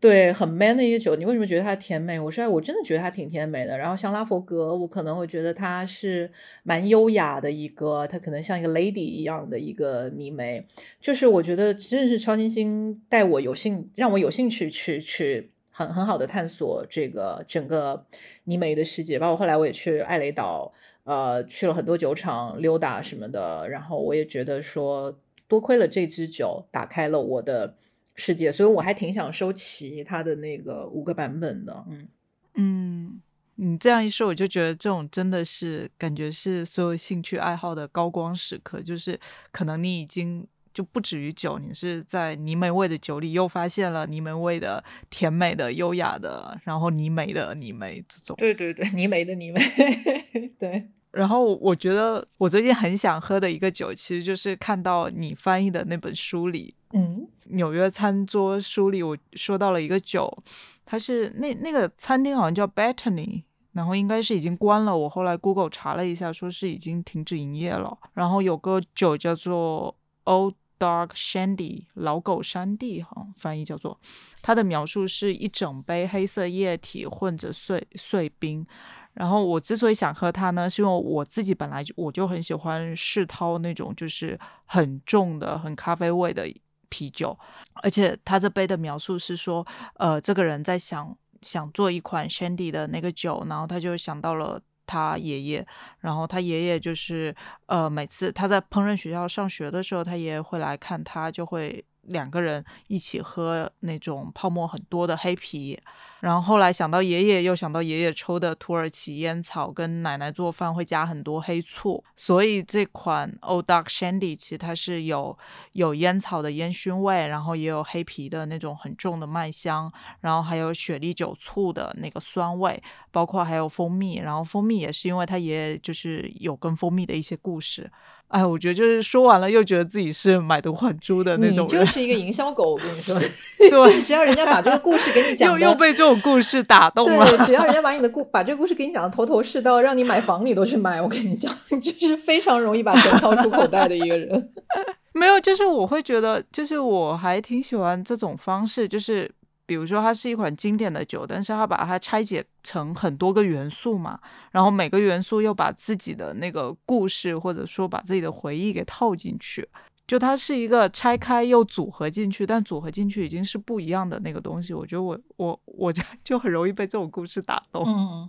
[0.00, 2.18] 对，很 man 的一个酒，你为什么觉得它甜美？
[2.18, 3.78] 我说，我真的觉得它挺甜美的。
[3.78, 6.32] 然后像拉佛格，我可能会觉得它是
[6.64, 10.66] 蛮优雅的一个，它可能像一个 lady 一样的一个泥煤。
[11.00, 18.06] 就是我觉得真的是超新星带我有兴，让我有兴趣去去很很好的探索这个整个
[18.44, 19.18] 泥煤的世界。
[19.18, 23.68] 包括后来我也去艾雷岛，呃，去了很多酒厂溜达什么的。
[23.68, 25.18] 然后我也觉得说，
[25.48, 27.76] 多亏了这支酒，打开了我的。
[28.14, 31.82] 世界，所以我还挺想收齐它的那个五个版本的。
[31.88, 32.08] 嗯
[32.56, 33.22] 嗯，
[33.54, 38.82] 你这样一说，我就觉得这种真的是感觉是所有兴趣爱好的高光时刻。
[38.82, 39.18] 就是
[39.50, 48.36] 可能你已经就不止于酒，你是在泥煤味的酒里又发现了泥煤味的甜美的、优雅的，然后泥煤的泥煤这种。
[48.36, 49.60] 对对对，泥煤的泥煤，
[50.58, 50.88] 对。
[51.10, 60.42] 然后我觉得我最近很想喝的一个酒，其实就是看到你翻译的那本书里，嗯，纽约餐桌书里我说到了一个酒，
[60.86, 63.42] 它是那那个餐厅好像叫 Bethany，
[63.72, 64.96] 然后应该是已经关了。
[64.96, 67.98] 我后来 Google 查了一下，说是已经停止营业了。
[68.14, 69.94] 然后有个酒叫做
[70.24, 74.00] Old Dog Shandy，老狗山地，哈，翻译叫做。
[74.42, 78.66] 它的描述是一整杯黑色液体混着碎碎冰。
[79.14, 86.52] 然后我之所以想喝它呢，是因为我自己本来我就很喜欢世涛那种就是很重的、很咖啡味的
[86.88, 87.38] 啤酒，
[87.82, 89.64] 而且他这杯的描述是说，
[89.98, 95.66] 呃，这个人在想想做一款 Shandy 的那个酒，然后他就想到了他爷爷，
[96.00, 97.34] 然后他爷爷就是
[97.66, 105.80] 呃，每次他在烹饪学校上学的时候，他爷爷会来看他，就会两个人一起喝那种泡沫很多的黑啤。
[106.22, 115.36] 然后后来想到爷爷，又想到爷爷抽的土耳其烟草，跟奶奶做饭会加很多黑醋，所以这款 Old Dark Shandy 其实它是有
[115.72, 127.90] 有烟草的烟熏味，然后也有黑皮的那种很重的麦香，然后还有雪莉酒醋的那个酸味，包括还有蜂蜜，然后蜂蜜也是因为他爷爷就是有跟蜂蜜的一些故事。
[128.28, 131.66] 哎，我觉得就是说完了，又觉得自己是买椟还珠的那种。
[131.66, 133.14] 你就是一个营销狗，我跟你说。
[133.60, 137.36] 对，只要人家把这个故事给你讲，又又被这种故事打动了。
[137.36, 141.00] 对，只要人家把你的故把这个故事给你讲的头头是道，让你买房你都去买。
[141.00, 144.52] 我跟你讲，就是非常容易把钱掏出口袋的一个人。
[145.14, 149.30] 没有，就是我会觉得，就是我还挺喜欢这种方式，就是。
[149.64, 154.18] 比如说，它是一款经典的酒，但是它把它拆解成很多个元素嘛，
[154.50, 159.66] 然后每个元素又把自己的那个故事或者说把自己的回忆给套进去，
[160.12, 164.74] 就它是一个拆开又组合进去，但组合进去已经是不一样的那个东西。
[164.74, 167.82] 我觉得我我我就就很容易被这种故事打动。
[167.82, 168.28] 嗯，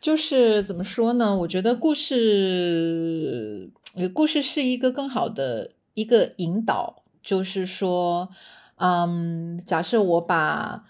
[0.00, 1.36] 就是怎么说呢？
[1.36, 3.70] 我觉得故事，
[4.14, 8.30] 故事是一个更好的一个引导，就是说。
[8.76, 10.84] 嗯，假设我把，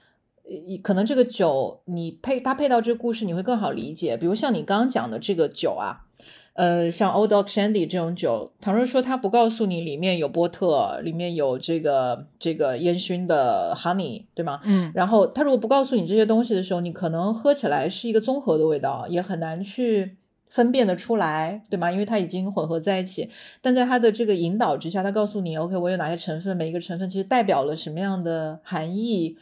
[0.84, 4.16] 可能这个酒你配搭配到这个故事，你会更好理解。
[4.16, 6.06] 比如像你刚刚讲的这个酒啊，
[6.54, 14.60] 呃，像 Old Dog Shandy 这种酒，倘若说他不告诉你里面有波特，里面有这个这个烟熏的 honey，对吗？
[14.64, 20.16] 嗯然后他如果不告诉你这些东西的时候，你可能喝起来是一个综合的味道，也很难去
[20.48, 21.90] 分辨得出来，对吗？
[21.90, 23.28] 因为它已经混合在一起。
[23.60, 29.36] 但在它的这个引导之下，他告诉你，OK，我有哪些成分，每一个成分其实代表了什么样的含义，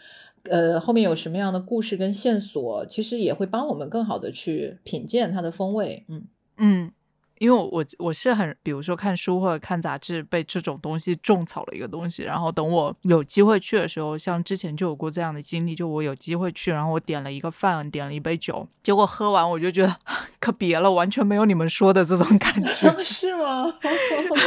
[0.44, 6.06] 呃，后面有什么样的故事跟线索，其实也会帮我们更好的去品鉴它的风味。
[6.08, 6.24] 嗯
[6.56, 6.92] 嗯，
[7.38, 19.96] 因为我我我是很，比如说看书或者看杂志，被这种东西种草了一个东西，然后等我有机会去的时候，像之前就有过这样的经历，就我有机会去，然后我点了一个饭，点了一杯酒，结果喝完我就觉得
[20.38, 22.92] 可别了，完全没有你们说的这种感觉。
[23.02, 23.64] 是吗？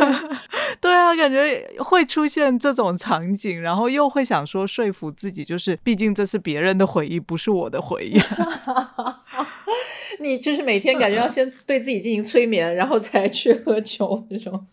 [0.79, 8.19] 对啊，感觉会出现这种场景，然后又会想说说服自己，就是毕竟这是别人的回忆，不是我的回忆。
[10.19, 14.65] 你就是每天感觉要先对自己进行催眠，然后才去喝酒这种。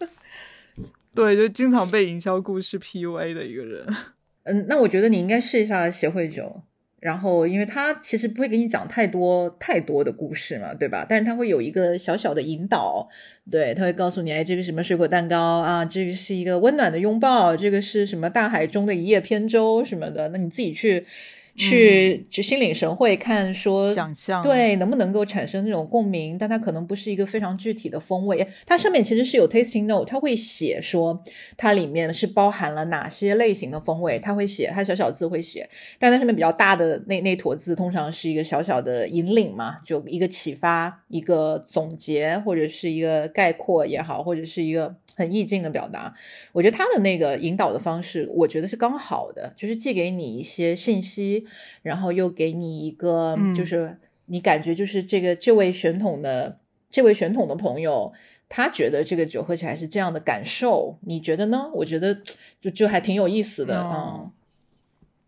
[1.14, 3.86] 对，就经常被营销故事 PUA 的一个人。
[4.45, 6.62] 嗯，那我觉得你应该试一下协会酒，
[7.01, 11.07] 然后因为他其实不会给你讲太多太多的故事嘛，对吧？
[11.09, 13.09] 但是他会有一个小小的引导，
[13.51, 21.07] 对，他会告诉你，哎，这个什么水果蛋糕啊，这个是一个温暖的拥抱，这个是什么大海中的一叶扁舟什么的，那你自己去。
[21.55, 28.47] 去就心领神会看说想象对能不能够产生这种共鸣，但它可能不是一个非常具体的风味。
[28.67, 31.23] 它上面其实是有 tasting note，它会写说
[31.57, 44.97] 它里面是包含了哪些类型的风味，它会写，它小小字会写，但它上面比较大的那那坨字通常是一个小小的引领嘛，就一个启发、一个总结或者是一个概括也好，或者是一个。
[45.15, 46.15] 很意境的表达，
[46.53, 51.47] 我觉得他的那个引导的方式，我觉得是刚好的，就是既给你一些信息，
[51.83, 53.55] 然后又给你一个，嗯。
[53.55, 56.61] 就是你感觉就是这个这位选统的
[56.91, 58.13] 这位选统的朋友，
[58.49, 61.71] 他觉得这个酒喝起来是这样的感受，你觉得呢？
[61.75, 62.23] 我觉得
[62.61, 64.31] 就就还挺有意思的，哦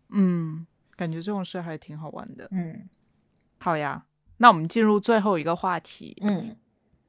[0.09, 0.65] 嗯，
[0.95, 2.47] 感觉这种事还挺好玩的。
[2.51, 2.87] 嗯。
[3.57, 4.05] 好呀，
[4.37, 6.55] 那我们进入最后一个话题，嗯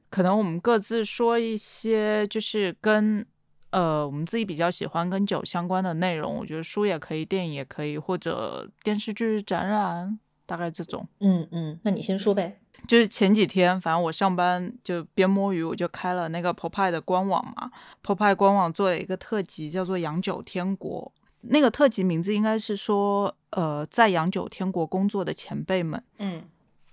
[0.09, 3.25] 可能我们各自说一些就是跟
[3.71, 6.35] 呃我们自己比较喜欢跟酒相关的内容。
[6.35, 11.07] 我觉得书也可以，电影也可以，或者电视剧、展览，大概这种。
[11.19, 12.59] 嗯嗯，那你先说呗。
[12.87, 17.71] 就是前几天，反正我上班就边摸鱼，我就开了那个 Popeye 的官网嘛。
[18.03, 21.11] Popeye 官网做了一个特辑，叫做“洋酒天国”。
[21.41, 26.01] 那个特辑名字应该是说，呃，在洋酒天国工作的前辈们。
[26.19, 26.43] 嗯，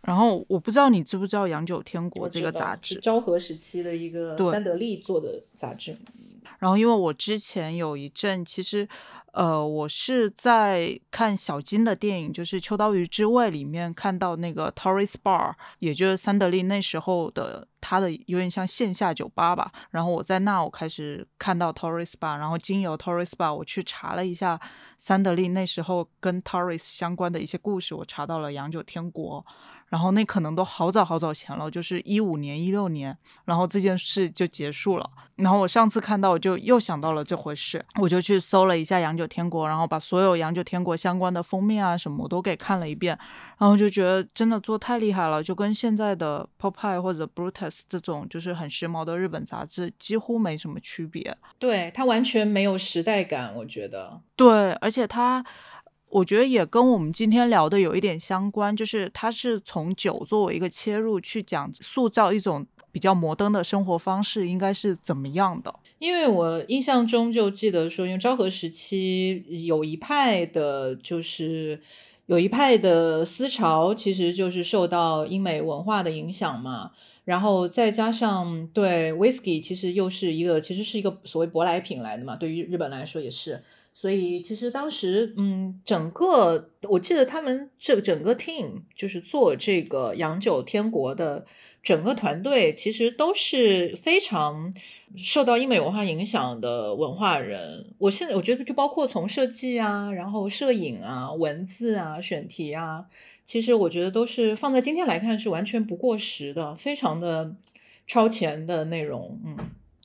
[0.05, 3.00] 然后我不知道你知不知道《洋酒天国》这个杂志。
[3.00, 5.96] 昭和时期的一个三得利做的杂志。
[6.59, 8.88] 然后因为我之前有一阵，其实，
[9.32, 19.70] 呃，我是在看小金的电影，就是《秋刀鱼之味》里面看到那个 Torres Bar，也就是三得利那时候的他的有点像线下酒吧吧。
[19.90, 24.59] 然后我在那我开始看到 Torres Bar，然后经由 Torres Bar 我去查了一下
[24.96, 29.44] 三得利那时候跟 Torres 相关的一些故事，我查到了洋酒天国。
[29.89, 35.09] 然后那可能都好早好早前了，就是一五年、一六年，然后这件事就结束了。
[35.37, 43.18] 然后我上次看到，我就又想到了这回事，我就去搜了一下洋酒天国，然后把所有洋酒天国相关的封面啊什么我都给看了一遍，
[43.59, 51.37] 然后就觉得真的做太厉害了，就跟现在的 Popeye 或者 Brutus 这种就是很时髦的日本杂志几乎没什么区别。
[51.59, 54.20] 对，它完全没有时代感，我觉得。
[54.37, 55.45] 对，而且它，
[56.14, 65.74] 我觉得也跟我们今天聊的有一点相关，就是它是从酒作为一个切入去讲塑造一种比较摩登的生活方式应该是怎么样的。
[65.98, 71.80] 因为我印象中就记得说，因为昭和时期有一派的，就是
[72.26, 76.92] 有一派的思潮，其实就是受到英美文化的影响嘛。
[77.24, 83.64] 然后再加上对 whisky，其实又是一个，其实是一个所谓舶来品来的嘛，对于日本来说也是。
[83.97, 91.47] 所以其实当时，嗯，整个我记得他们这整个 team 就是做这个洋酒天国的
[91.80, 94.74] 整个团队，其实都是非常
[95.16, 97.95] 受到英美文化影响的文化人。
[97.99, 103.07] 我现在我觉得，就包括从设计啊，然后摄影啊、文字啊、选题啊，
[103.45, 107.55] 其实我觉得都是放在今天来看是完全不过时的，非常的
[108.09, 109.40] 超前的内容。
[109.45, 109.57] 嗯。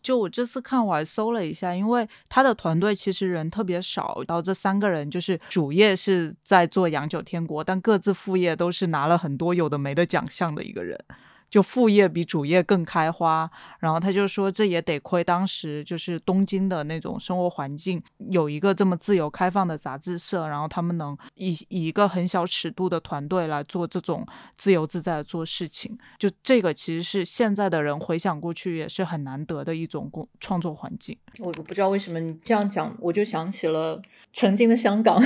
[0.02, 10.97] 就我这次看，我还搜了一下，因为他的团队其实人特别少，然后这三个人就是主业是在做洋酒天国，但各自副业都是拿了很多有的没的奖项的一个人。
[11.50, 13.50] 就副业比主业更开花。
[13.80, 24.26] 然后他就说，这也得亏当时就是东京的那种生活环境有一个这么自由开放的杂志社，然后他们能以以一个很小尺度的团队来做这种
[24.56, 25.97] 自由自在的做事情。
[26.18, 31.18] 就这个其实是现在的人回想过去也是很难得的一种工创作环境。
[31.39, 34.02] 我我不知道为什么你这样讲，我就想起了
[34.34, 35.22] 曾经的香港。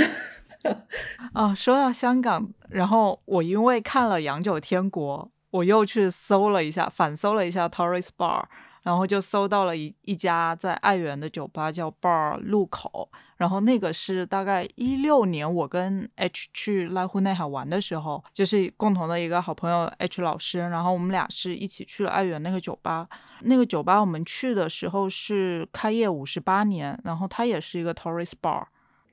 [1.33, 8.43] 啊，说到香港，然后我因为看了《洋酒天国》，我又去搜了一下，反搜了一下 Tourist Bar，
[8.81, 13.11] 然后就搜到了一一家在爱媛的酒吧，叫 Bar 路口。
[13.37, 23.07] 然后那个是大概一六年，我跟 H 去濑户内海玩的时候，就是共同的一个好朋友 H 老师，然后我们俩是一起去了爱媛那个酒吧。
[23.41, 28.65] 那个酒吧我们去的时候是开业五十八年，然后它也是一个 Tourist Bar。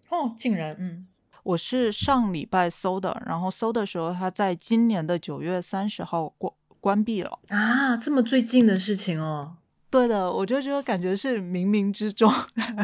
[0.08, 1.06] 哦，竟然，嗯。
[1.42, 9.56] 我是上礼拜搜的，然后搜的时候，它在今年的九月三十号关关闭了啊，这么最近的事情哦。
[9.90, 12.32] 对的，我就觉得感觉是冥冥之中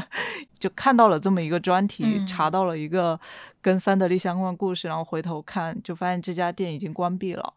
[0.59, 3.21] 就看到了这么一个专题，查到了一个
[3.63, 7.55] 跟三得利相关的故事，然后回头看就发现这家店已经关闭了。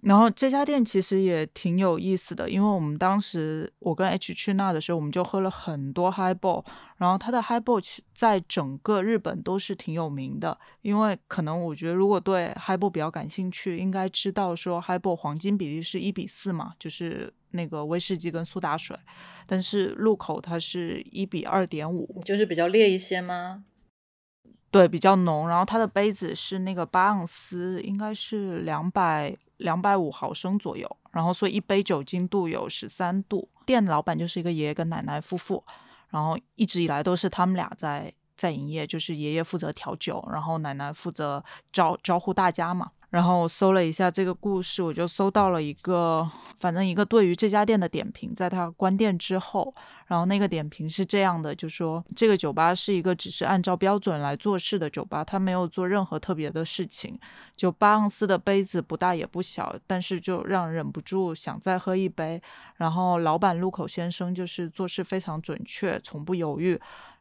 [0.00, 6.64] 然后这家店其实也挺有意思的，因为我们当时我跟 H 去那的时候，我们就喝了很多 Highball，
[6.98, 7.84] 然后它的 Highball
[8.14, 10.56] 在整个日本都是挺有名的。
[10.82, 18.96] 因为可能我觉得如果对 Highball 比较感兴趣，应该知道说 Highball 黄金比例是一比四嘛，就是那个威士忌跟苏打水，
[19.48, 23.64] 但是入口它是一比二点五，就是比较烈一些吗？
[24.70, 25.48] 对，比较浓。
[25.48, 29.36] 然后它的杯子是那个八盎司，应该是两百。
[29.58, 33.48] 两百五毫升左右，然后所以一杯酒精度有十三度。
[33.64, 35.62] 店老板就是一个爷爷跟奶奶夫妇，
[36.08, 42.90] 然后一直以来都是他们俩在在营业，就是爷爷负责调酒，然后奶奶负责招招呼大家嘛。
[43.10, 49.74] 然后搜了一下这个故事，我就搜到了一个，反正一个对于这家店的点评，在它关店之后，
[50.08, 57.18] 然后那个点评是这样的，就说这个酒吧是一个只是按照标准来做事的酒吧，它没有做任何特别的事情。
[57.56, 62.40] 就八盎司的杯子不大也不小，但是就让忍不住想再喝一杯。
[62.76, 66.78] 然后老板路口先生就是做事非常准确，从不犹豫。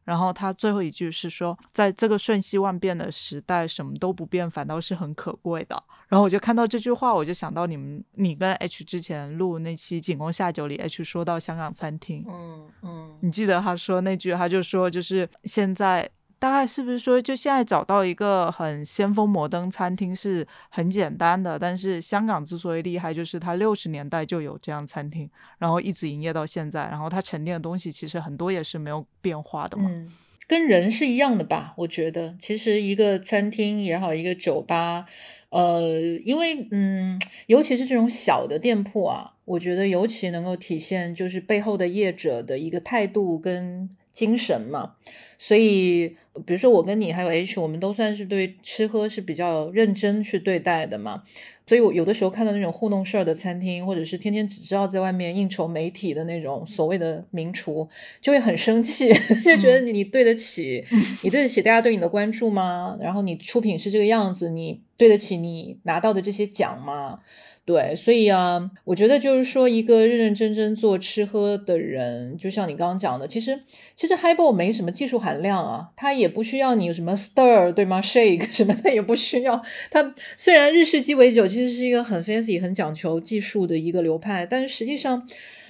[0.07, 5.83] 然后他最后一句是说，在这个瞬息万变的时代，什么都不变反倒是很可贵的。
[6.07, 16.09] 然后我就看到这句话，我就想到你们，你跟 H 之前录那期《仅供下酒》里，H 说到香港餐厅，嗯嗯，你记得他说那句，他就说就是现在。
[16.39, 21.57] 大概是不是说，就现在找到一个很先锋摩登餐厅是很简单的？
[21.57, 29.89] 但是香港之所以厉害，就是它六十年代就有这样餐厅，然后一直营业到现在，然后它沉淀的东西其实很多也是没有变化的嘛。
[29.91, 30.11] 嗯，
[30.47, 31.73] 跟人是一样的吧？
[31.77, 35.05] 我觉得，其实一个餐厅也好，一个酒吧，
[35.49, 35.81] 呃，
[36.23, 44.93] 因为嗯，尤其是这种小的店铺啊，我觉得尤其能够体现就是背后的业者的一个态度跟精神嘛。
[45.39, 46.15] 所以，
[46.47, 51.21] 比如说我跟你还有 H，我们都算是对吃喝是比较认真去对待的嘛。
[51.67, 57.87] 所以，我有的时候看到那种糊弄事儿的餐厅，或者是天天只知道在外面应酬媒体的那种所谓的名厨，
[58.19, 59.13] 就会很生气，
[59.45, 60.83] 就觉得你你对得起，
[61.21, 62.97] 你对得起大家对你的关注吗？
[62.99, 67.19] 然后你出品是这个样子，你对得起你拿到的这些奖吗？
[67.67, 73.59] 对，所以啊，我觉得就是说，一个认认真真做吃喝的人，就像你刚刚讲的，其实
[73.93, 79.61] 其实 Highball 没什么技术含量啊，它也不需要你有什么 stir 对吗？shake 什么的也不需要。
[79.91, 85.27] 它虽然日式鸡尾酒其实是一个很 fancy、很讲求技术的一个流派，但是实际上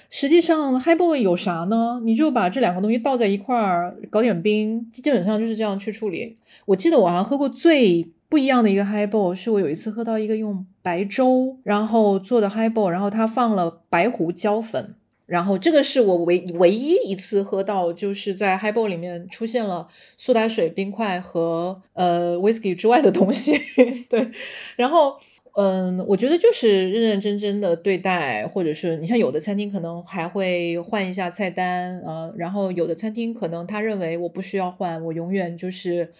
[0.08, 2.00] 实际上 Highball 有啥呢？
[2.04, 6.36] 你就把这两个东西倒在一块儿，搞点冰，基本上就是这样去处理。
[6.66, 8.12] 我记得我好像喝过最。
[8.30, 14.94] 不一样的一个 highball 是我有一次喝到一个用白粥然后做的 highball，然后他放了白胡椒粉，
[15.26, 19.86] 然后这个是我唯唯一一次喝到就是在 highball 里面出现了
[20.16, 23.60] 苏打水、冰块和呃 whisky 之外的东西。
[24.08, 24.30] 对，
[24.76, 25.18] 然后
[25.56, 36.14] 嗯，我觉得就是认认真真的对待，或者是你像有的餐厅可能还会换一下菜单啊，然后有的餐厅可能他认为我不需要换，我永远就是。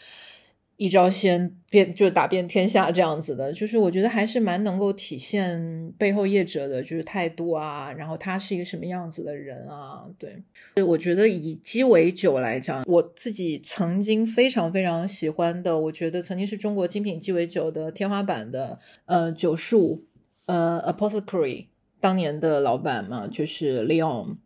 [0.78, 10.06] 一招鲜遍就打遍天下这样子的，就是我觉得还是蛮能够体现背后业者的就是态度啊，然后他是一个什么样子的人啊？
[10.16, 20.04] 对，我觉得以鸡尾酒来讲，我自己曾经非常非常喜欢的，我觉得曾经是中国精品鸡尾酒的天花板的，呃，酒树，
[20.46, 21.66] 呃，Apothecary
[21.98, 24.36] 当年的老板嘛，就是 Leon，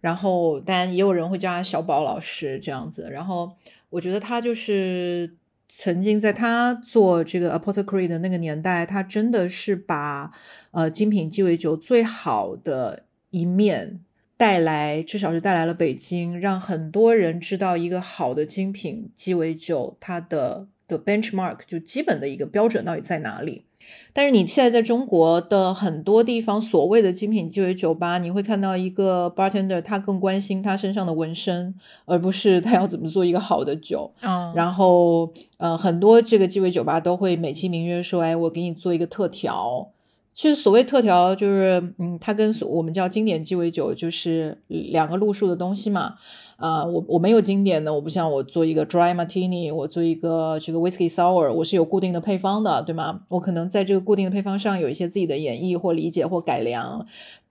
[0.00, 3.52] 然后当然也有人会叫他小宝老师这样子，然后
[3.90, 5.36] 我觉得他就是。
[5.68, 10.30] 曾经在他做这个 apothecary 的那个年代，他真的是把
[10.70, 14.00] 呃精品鸡尾酒最好的一面
[14.36, 23.65] 带来，至少是带来了北京，让很多人知道一个好的精品鸡尾酒它的的 benchmark 就基本的一个标准到底在哪里。
[24.12, 31.74] 但是你现在在中国的很多地方，所谓的精品鸡尾酒吧，你会看到一个 bartender，他更关心他身上的纹身，
[32.06, 34.10] 而不是他要怎么做一个好的酒。
[34.22, 39.90] 嗯，然后，呃，很多这个鸡尾酒吧都会美其名曰说，哎，我给你做一个特调。
[40.36, 46.16] 其实所谓特调，就是，嗯，它跟我们叫经典鸡尾酒就是两个路数的东西嘛。
[46.56, 53.22] 啊、我我没有经典的，我不像我做一个 dry martini，我做一个这个 whisky sour，我是有固定的配方的，对吗？
[53.30, 57.06] 我可能在这个固定的配方上有一些自己的演绎或理解或改良。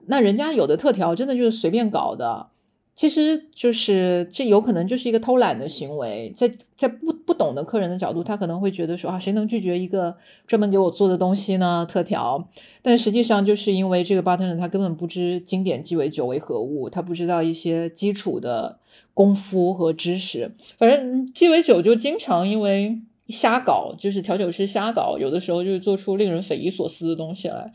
[0.06, 2.50] 那人家有的特调真的就是随便搞的，
[2.96, 10.16] 其实就是这有可能就是一个偷懒的行为，在在不不懂的客人的角度，他可能会觉得说啊，谁能拒绝一个
[10.46, 11.86] 专门给我做的东西呢？
[11.86, 12.48] 特调，
[12.80, 18.78] 但实际上就是因为这个 bartender 他根本不知经典鸡尾酒为何物，他不知道一些基础的
[19.12, 20.52] 功夫和知识。
[20.78, 27.74] 反正鸡尾酒就经常因为瞎搞，就是调酒师瞎搞，有的时候就是做出令人匪夷所思的东西来。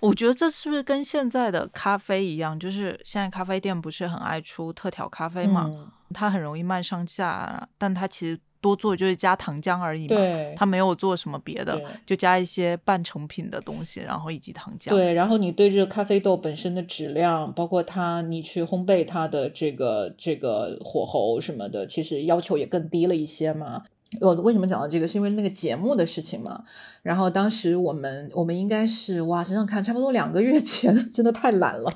[0.00, 2.58] 我觉得这是不是跟现在的咖啡一样？
[2.58, 10.16] 就是现在咖啡店不是很爱出特调咖啡嘛，嗯它很容易卖上架，但它其实多做就是加糖浆而已嘛，
[10.56, 14.88] 它没有做什么别的，就加一些半成品的东西，然后以及糖浆。
[14.88, 23.82] 对，然后你对这个咖啡豆本身的质量，包括它你去烘焙它的这个这个火候什么的，其实要求也更低了一些嘛。
[24.20, 25.06] 我为什么讲到这个？
[25.06, 26.64] 是因为那个节目的事情嘛。
[27.02, 31.92] 然后当时我们我们应该是哇，想想看，差不多两个月前， 真的太懒了。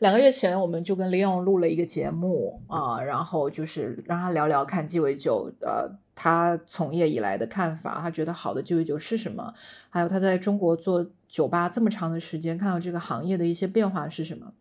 [0.00, 9.54] 两个月前我们就跟 Leon 录了一个节目啊，然后就是让他聊聊看鸡尾酒，呃，他从业以来的看法，他觉得好的鸡尾酒是什么，
[9.88, 14.52] 还有他在中国做酒吧这么长的时间，看到这个行业的一些变化是什么。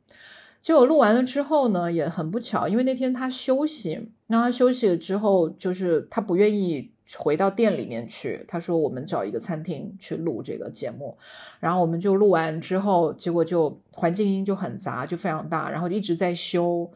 [0.65, 11.15] 结果录完了之后呢，也很不巧，因为那天他休息，那他休息了之后，就是他不愿意回到店里面去，他说我们找一个餐厅去录这个节目，
[11.59, 16.89] 然后我们就录完之后，结果就环境音就很杂，就非常大，然后一直在修，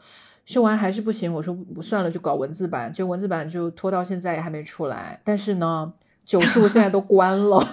[0.45, 5.93] 修完还是不行，我说不算了，就搞文字版，就文字版就拖到现在也还没出来，但是呢，
[6.25, 7.63] 酒树现在都关了。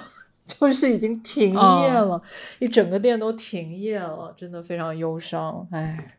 [0.60, 2.22] 就是已经停业了，
[2.60, 5.66] 一整个店都停业了，真的非常忧伤。
[5.72, 6.18] 唉，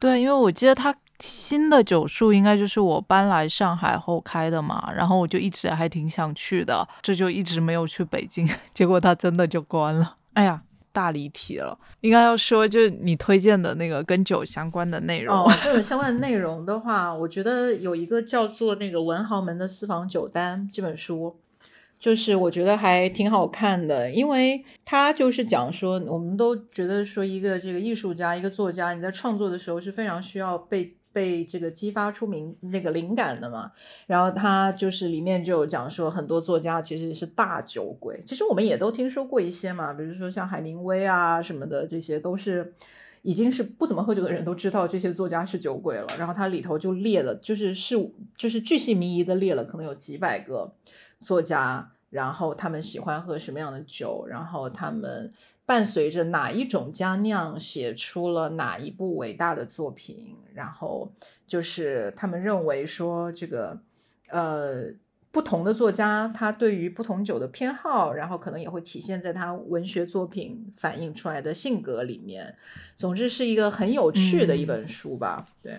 [0.00, 10.16] 对，因为我记得他新的酒树应该就是我搬来上海后开的嘛，然后我就一直还挺想去的，这就一直没有去北京， 结果他真的就关了。
[10.32, 10.60] 哎呀，
[10.90, 15.32] 大离题了，应该要说就是你推荐的那个跟酒相关的内容。
[15.38, 21.38] 哦，这种相关的内容的话，我觉得有一个叫做那个文豪门的私房酒单这本书。
[22.02, 33.70] 就是我觉得还挺好看的，因为他就是讲说，我们都觉得说一个这个艺术家、一个作家，你在创作的时候是非常需要被被这个激发出名那个灵感的嘛。
[34.08, 42.74] 然后他就是里面就有讲说，很多作家其实是大酒鬼，其实我们也都听说过一些嘛，比如说像海明威啊什么的，这些都是。
[43.24, 47.94] 已经是不怎么喝酒的人都知道这些作家是酒鬼了，然后他里头就列了，就是是
[48.36, 50.74] 就是巨细靡遗的列了，可能有几百个
[51.20, 55.28] 作家，然后他们喜欢喝什么样的酒，然后他们
[55.66, 61.10] 伴随着哪一种佳酿写出了哪一部伟大的作品，然后
[61.48, 63.76] 就是他们认为说这个
[64.28, 64.92] 呃。
[65.32, 72.54] 不同的作家，他对于不同酒的偏好，然后可能也会体现在他文学作品反映出来的性格里面。
[72.98, 75.78] 总之是一个很有趣的一本书吧，对。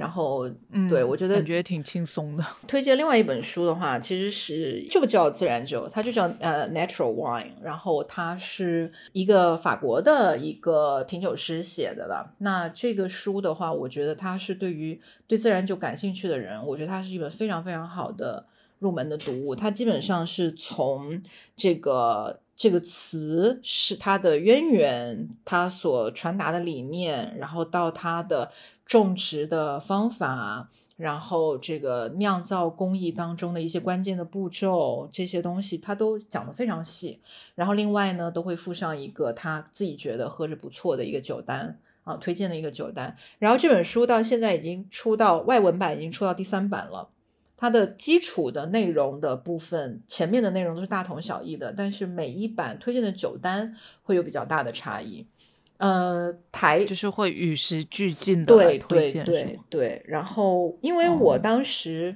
[0.00, 2.42] 然后，嗯，对我觉得感觉挺轻松的。
[2.66, 7.50] 推荐另外一本书的话，其实是就叫自然酒，它就叫呃 natural wine。
[7.62, 12.34] 然后它是一个法国的一个品酒师写的吧。
[12.38, 18.46] 那这个书的话，我觉得它是对于对自然酒感兴趣的人，我觉得它是一本非常非常好的
[18.78, 19.54] 入门的读物。
[19.54, 21.22] 它基本上是从
[21.54, 22.40] 这个。
[22.60, 28.50] 这个词是它的渊源，它所传达的理念，然后到它的
[28.90, 37.20] 种植的方法，然后这个酿造工艺当中的一些关键的步骤，这些东西它都讲得非常细。
[37.54, 43.16] 然后另外呢，都会附上一个他自己觉得喝着不错的一个酒单啊，推荐的一个酒单。
[43.38, 47.10] 然后这本书到现在已经出到外文版，已经出到第三版了。
[47.56, 55.28] 它的基础的内容的部分，前面的内容都是大同小异的，但是每一版推荐的酒单会有比较大的差异。
[55.76, 60.02] 呃，台就是会与时俱进的对推荐，对对对。
[60.06, 62.14] 然后，因为我当时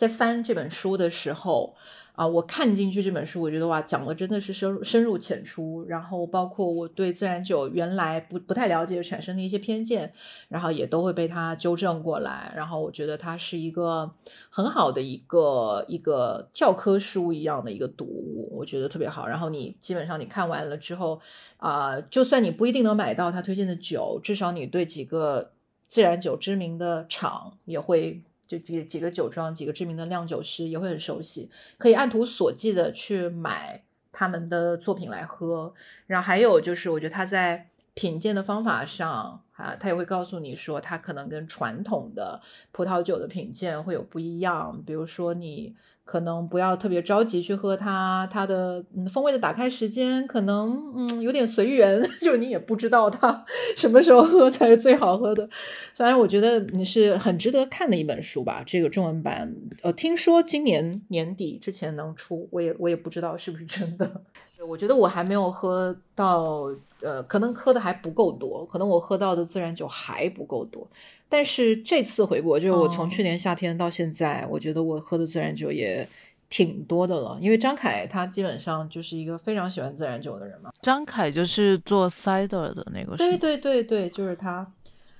[0.00, 1.74] 在翻这本书的时候。
[2.14, 10.12] 啊，我看进去这本书，我觉得哇，讲的真的是深深入浅出，然后包括我对自然酒原来不不太了解产生的一些偏见，
[10.48, 14.10] 然后也都会被他纠正过来，然后我觉得它是一个
[14.50, 19.26] 很好的一个一个教科书一样的一个读物，我觉得特别好。
[19.26, 21.18] 然后你基本上你看完了之后，
[21.56, 25.52] 啊，就算你不一定能买到他推荐的酒，至少你对几个
[25.88, 28.22] 自然酒知名的厂也会。
[28.50, 31.48] 就几几个酒庄，几个知名的酿酒师也会很熟悉，
[31.78, 35.72] 可以按图索骥的去买他们的作品来喝。
[36.08, 42.40] 然后还有就是，我觉得他在品鉴的方法上啊，他也会告诉你说，他可能跟传统的
[42.72, 44.82] 葡萄酒的品鉴会有不一样。
[44.86, 45.74] 比如说你。
[46.02, 53.44] 可能不要特别着急去喝它，它的风味的打开时间可能嗯有点随缘， 就你也不知道它
[53.76, 55.48] 什么时候喝才是最好喝的。
[55.94, 58.60] 虽然我觉得你是很值得看的一本书吧。
[58.66, 64.22] 这个中文版，呃，听说今年年底之前能出，我也我也不知道是不是真的。
[64.66, 66.68] 我觉得我还没有喝到，
[67.02, 70.86] 呃，可能喝的还不够多，可能我喝到的自然酒还不够多。
[71.28, 76.08] 但是这次回国，就是我从去年夏天到现在，我觉得我喝的自然酒也
[76.48, 77.38] 挺多的了。
[77.40, 80.70] 因为张凯他基本上就是一个非常喜欢自然酒的人嘛。
[80.80, 84.66] 张凯就是做 cider 的那个，对对对对，就是他。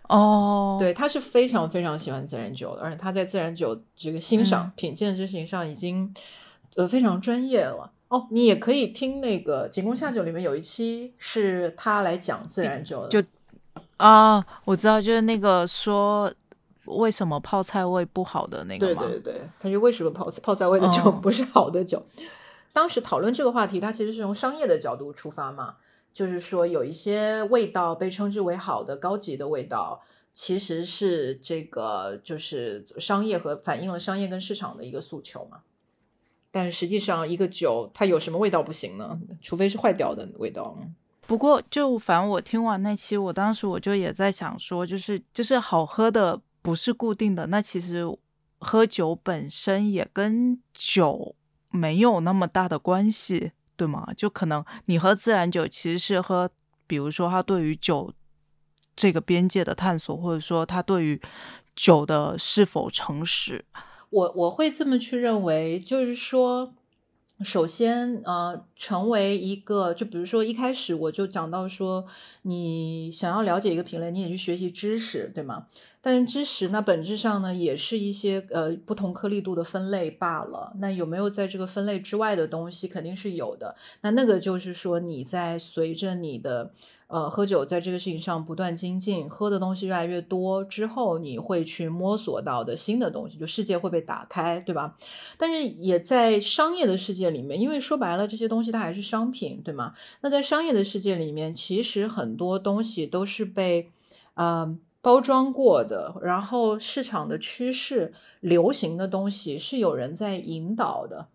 [0.08, 6.12] 哦，对，他是非常非常喜欢自然酒的，而且他在自然酒这个欣赏品鉴之情上已经
[6.74, 7.92] 呃非常专业了。
[8.10, 13.28] 哦，你也可以听那个《景宫下酒》里面有一期是他来讲自然酒的，就。
[13.98, 16.32] 啊，我知道，就是那个说
[16.86, 19.02] 为什么泡菜味不好的那个吗？
[19.02, 22.04] 对对对，他就为什么泡泡菜味的酒不是好的酒？
[22.72, 25.76] 当时讨论这个话题，他其实是从商业的角度出发嘛，
[26.12, 30.02] 就是说有一些味道被称之为好的高级的味道，
[30.32, 35.58] 其实是这个就是商业和反映了商业跟市场的一个诉求嘛。
[36.50, 39.18] 但实际上，一个酒它有什么味道不行呢？
[39.40, 40.76] 除非是坏掉的味道。
[41.26, 48.04] 不过，就反正我听完那期，我当时我就也在想说，就是就是好喝的不是固定的，那其实
[48.58, 51.36] 喝酒本身也跟酒
[51.70, 54.08] 没有那么大的关系，对吗？
[54.16, 56.50] 就可能你喝自然酒，其实是喝，
[56.88, 58.12] 比如说他对于酒
[58.96, 61.22] 这个边界的探索，或者说他对于
[61.76, 63.64] 酒的是否诚实，
[64.10, 66.74] 我我会这么去认为，就是说。
[67.42, 72.04] 首先，呃，成为一个，就比如说一开始我就讲到说，
[72.42, 75.66] 你想要了解一个品类，你也去学习知识，对吗？
[76.02, 80.74] 但是知识那本质上呢，也是一些呃不同颗粒度的分类罢了。
[80.80, 83.74] 那有没有在这个分类之外的东西，肯定是有的。
[84.02, 86.72] 那那个就是说，你在随着你的。
[87.10, 94.96] 呃，喝酒在这个事情上不断精进，喝的东西越来越多之后，你会去摸索到的新的东西，就世界会被打开，对吧？
[95.36, 99.94] 但是也在商业的世界里面，因为说白了，这些东西它还是商品，对吗？
[100.20, 103.90] 那在商业的世界里面，其实很多东西都是被
[104.34, 111.26] 呃包装过的，然后市场的趋势、流行的东西是有人在引导的，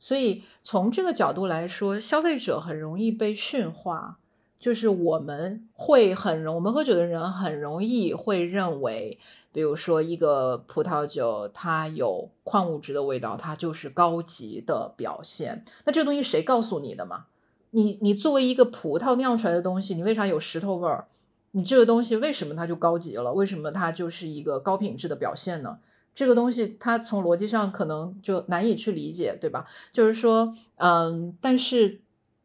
[0.00, 4.19] 所以从这个角度来说，消费者很容易被驯化。
[4.60, 9.18] 就是我们会很容，我们喝酒的人很容易会认为，
[9.52, 15.64] 比如说一个葡萄酒，它有矿物质的味道，它就是高级的表现。
[15.86, 17.24] 那这个东西谁告诉你的嘛？
[17.70, 21.06] 你你作为一个葡萄酿出来的东西，你为啥有石头味儿？
[21.52, 23.32] 你这个东西为什么它就高级了？
[23.32, 25.78] 为什么它就是一个高品质的表现呢？
[26.14, 29.64] 这个东西它从逻辑上可能就难以去理解，对吧？
[29.90, 32.02] 就是说，嗯，但是。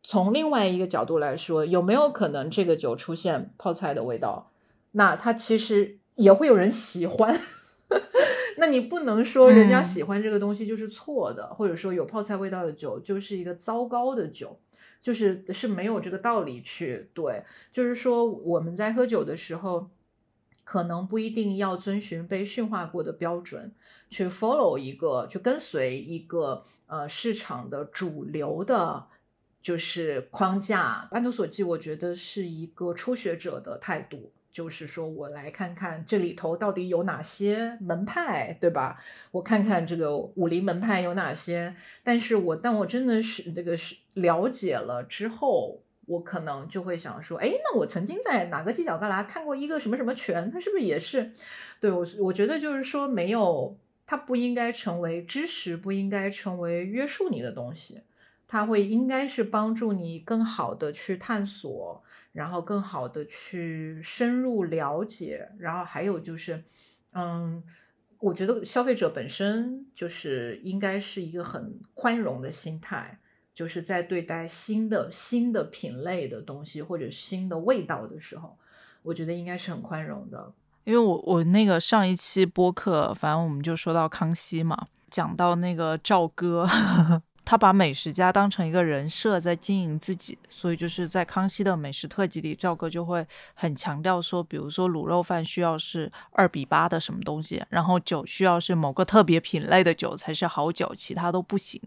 [0.08, 4.52] 从另外一个角度来说，有没有可能这个酒出现泡菜的味道？
[4.92, 7.42] 那它其实也会有人喜欢。
[8.58, 14.60] 那你不能说人家喜欢这个东西就是错的，或者说有泡菜味道的酒就是一个糟糕的酒，
[15.02, 17.44] 就是是没有这个道理去对。
[17.72, 19.90] 就是说我们在喝酒的时候，
[20.64, 23.74] 可能不一定要遵循被驯化过的标准，
[24.12, 29.08] 去 follow 一个，去跟随一个呃市场的主流的。
[29.66, 39.02] 就是框架，安图索骥，我觉得是一个初学者的态度，就是说我来看看这里头到底有哪些门派，对吧？
[39.32, 51.32] 我看看这个武林门派有哪些，但是我但我真的是这个是了解了之后，我可能就会想说，哎，那我曾经在哪个犄角旮旯看过一个什么什么拳，它是不是也是？
[51.80, 58.02] 对我，我觉得就是说，没有，它不应该成为知识，不应该成为约束你的东西。
[58.48, 66.64] 它会应该是帮助你更好的去探索，然后更好的去深入了解，然后还有就是，
[67.14, 67.64] 嗯，
[68.20, 73.20] 我觉得消费者本身就是应该是一个很宽容的心态，
[73.54, 78.58] 就是在对待新的新的品类的东西或者新的味道的时候，
[79.02, 80.54] 我觉得应该是很宽容的。
[80.84, 86.68] 因为我我那个上一期播客，反正我们就说到康熙嘛，讲到那个赵哥，
[87.46, 101.80] 他把美食家当成一个人设在经营自己，所以就是在康熙的美食特辑里，赵哥就会很强调说，比如说卤肉饭需要是二比八的什么东西，然后酒需要是某个特别品类的酒才是好酒，其他都不行。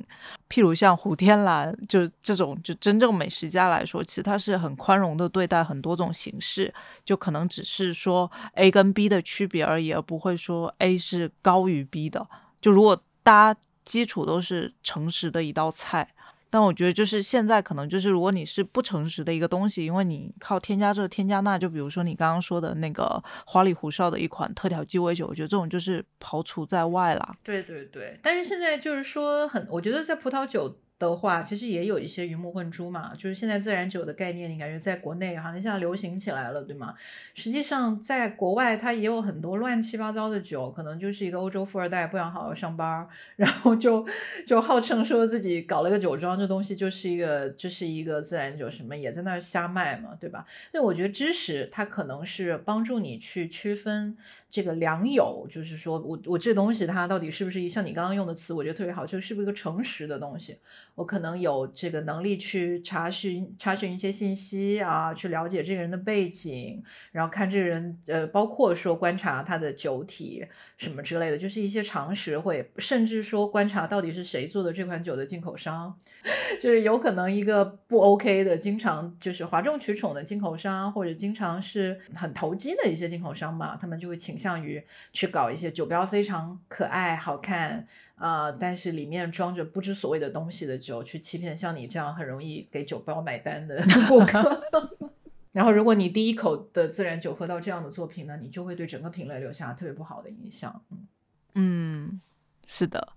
[0.49, 6.73] 譬如像胡天蓝，就这种就真正美食家来说，其实他是很宽容的对待很多种形式，
[7.05, 12.25] 就可能只是说 A 跟 B 的区别而已，而不会说 A 是高于 B 的。
[12.61, 16.15] 就如果大家基础都是诚实的一道菜，
[16.51, 27.33] 但我觉得就是现在可能就是如果你是不诚实的一个东西，因为你靠添加这添加那，就比如说你刚刚说的那个花里胡哨的一款特调鸡尾酒，我觉得这种就是刨除在外了。
[27.43, 33.13] 对对对，但是现在就是说很，我觉得在葡萄酒的话，其实也有一些鱼目混珠嘛。
[33.15, 36.95] 就是现在自然酒的概念，你感觉在国内好像现在流行起来了，对吗？
[37.35, 44.07] 实际上在国外，它也有很多乱七八糟的酒，可能就是一个欧洲富二代不想好好上班， 然后就
[44.47, 50.45] 就号称说自己搞了个酒庄，这东西就是一个就是一个自然酒，什么也在那儿瞎卖嘛，对吧？
[50.73, 54.17] 那我觉得知识它可能是帮助你去区分
[54.51, 60.59] 这个良友，就是说我我这东西它到底是不是一像你刚刚用的词，我觉得特别好，就是不是一个诚实的东西。
[60.99, 66.83] 我可能有这个能力去查询查询一些信息啊，去了解这个人的背景，
[67.13, 70.45] 然后看这个人呃，包括说观察他的酒体
[70.77, 75.97] 什么之类的，就是一些常识会，甚至说观察到底是谁做的这款酒的进口商，
[76.61, 84.83] 就是有可能一个不 OK 的，经常就是哗众取宠的进口商，或者经常是很投机的一些进口商嘛，他们就会倾向于
[85.13, 87.87] 去搞一些酒标非常可爱好看。
[88.19, 94.63] 啊、但是里面装着不知所谓的东西的酒，去欺骗像你这样很容易给酒包买单的 顾客。
[95.53, 100.83] 然后，如果你第一口的自然酒喝到这样的作品呢，你就会对整个品类留下特别不好的印象。
[100.91, 101.07] 嗯，
[101.55, 102.21] 嗯，
[102.65, 103.15] 是的。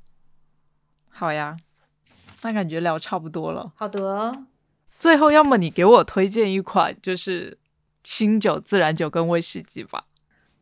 [1.10, 1.58] 好呀，
[2.42, 3.74] 那感觉聊差不多了。
[3.76, 4.46] 好的，
[4.98, 7.60] 最后，要么你给我推荐一款就是
[8.04, 10.00] 清酒、自然酒跟威士忌吧。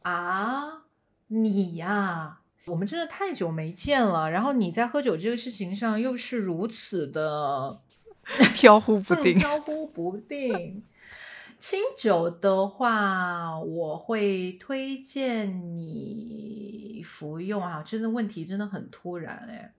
[0.02, 0.84] 啊，
[1.28, 4.30] 你呀，我们真的太久没见了。
[4.30, 7.82] 然后你在喝酒这个事情上又是如此的
[8.53, 9.38] 飘忽不定。
[9.38, 10.84] 飘忽不定。
[11.57, 19.74] 清酒的话，我会推荐你服用啊，真的问题真的很突然哎。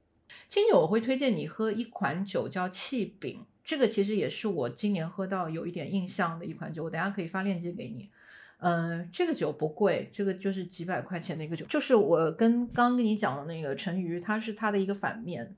[0.46, 8.10] 清酒我会推荐你喝一款酒叫气饼，这个其实也是我今年喝到有一点印象的一款酒，我等下可以发链接给你。
[8.60, 15.56] 嗯，这个酒不贵，这个就是几百块钱的一个酒，就是我跟刚跟你讲的那个陈鱼，它是它的一个反面。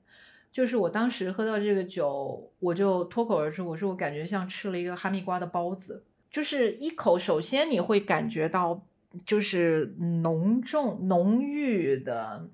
[0.51, 8.85] 就是我当时喝到这个酒，我就脱口而出，我说我感觉像吃了一个哈密瓜的包子，就是一口，首先你会感觉到
[9.25, 12.47] 就是浓重、浓郁的、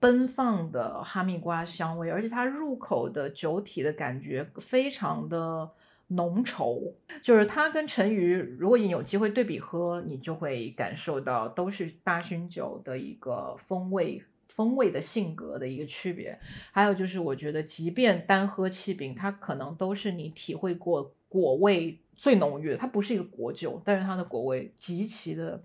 [0.00, 5.70] 奔放的哈密瓜香味，而且它入口的酒体的感觉非常的
[6.08, 6.92] 浓稠，
[7.22, 14.22] 就是它跟陈鱼，如果你有机会对比喝，你就会感受到都是大熏酒的一个风味。
[14.48, 16.36] 风味的性格的一个区别，
[16.72, 22.76] 还有就是，我觉得即便单喝气饼，它可能都是你体会过果味最浓郁的。
[22.78, 25.62] 它不是一个果酒，但是它的果味极其的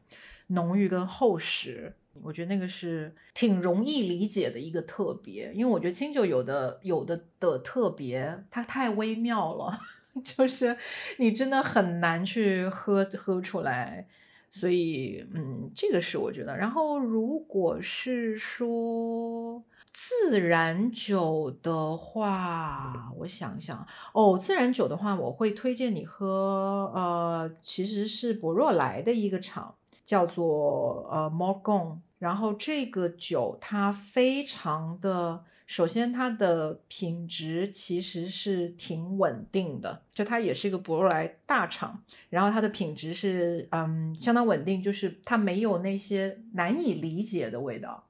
[0.47, 1.95] 浓郁跟厚实。
[2.21, 9.79] 我觉得那个是挺容易理解的一个特别，因为我觉得清酒有的有的的特别，它太微妙了，
[10.23, 10.77] 就是
[11.17, 14.07] 你真的很难去喝喝出来。
[14.49, 16.55] 所以，嗯，这个是我觉得。
[16.55, 29.73] 然后，如果是说自然酒的话，我想想哦，自然酒的话，我会推荐你喝，呃，其实是博若莱的一个厂，
[30.05, 31.97] 叫做呃 Morgon。
[32.19, 35.43] 然后这个酒它非常的。
[35.65, 48.05] 首先，它的品质其实是挺稳定的，就它也是一个博若莱大厂，然后它的品质是嗯相当稳定，就是它没有那些难以理解的味道。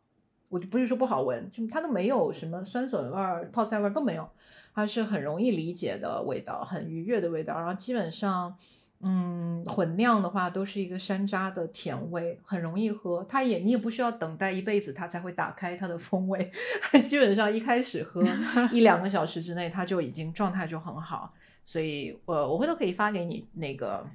[0.49, 4.29] 我就不是说不好闻，就它都没有什么酸笋味儿、泡菜味儿都没有，
[4.73, 7.55] 它是很容易理解的味道，很愉悦的味道。
[7.55, 8.57] 然后基本上。
[9.03, 13.23] 嗯，混酿的话都是一个山楂的甜味，很容易喝。
[13.27, 16.51] 它也你也不需要等待一辈子，它才会打开它的风味。
[17.05, 18.23] 基本上一开始喝
[18.71, 21.33] 一两个小时之内，它就已经状态就很好。
[21.65, 24.05] 所以，呃，我回头可以发给你那个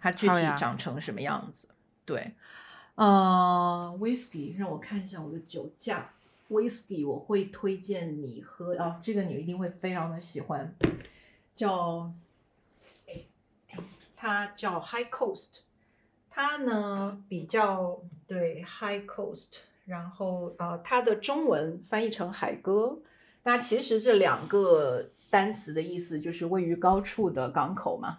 [0.00, 1.68] 它具体长成什么样子。
[2.04, 2.32] 对，
[2.96, 6.10] 呃，whisky，让我看一下我的酒架。
[6.50, 10.74] whisky 我会推荐你喝啊，这个你一定会非常的喜欢，
[11.54, 12.12] 叫，
[14.22, 15.62] 它叫 High Coast，
[16.30, 19.54] 它呢比较对 High Coast，
[19.84, 23.00] 然后呃它的中文翻译成海歌，
[23.42, 28.18] 那其实这两个单词的意思就是位于高处的港口嘛。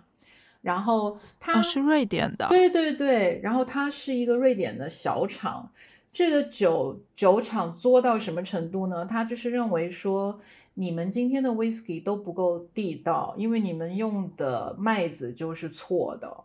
[0.61, 2.49] 然后它、哦，是瑞典的。
[2.49, 5.71] 对对对，然后它是一个瑞典的小厂。
[6.11, 9.05] 这个酒酒厂作到什么程度呢？
[9.05, 10.39] 他就是认为说，
[10.75, 16.35] 你们今天的 whisky 都不够地道，因为你们用的麦子就是错的。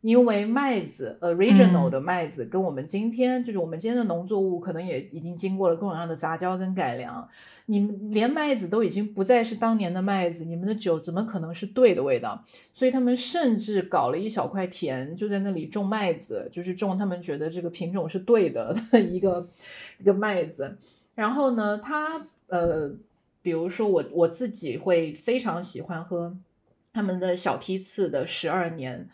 [0.00, 7.28] 因为麦子 original 的麦子跟我们今天、就是我们今天的农作物，可能也已经经过了各种各样的杂交跟改良。
[7.66, 12.44] 你们连麦子都已经不再是当年的麦子，你们的酒怎么可能是对的味道？
[12.74, 19.48] 所以他们甚至搞了一小块田，就在那里种麦子，就是种他们觉得这个品种是对的的 一个
[20.00, 20.76] 一个麦子。
[21.14, 22.90] 然后呢，他呃，
[23.42, 26.36] 比如说我我自己会非常喜欢喝
[26.92, 29.10] 他们的小批次的十二年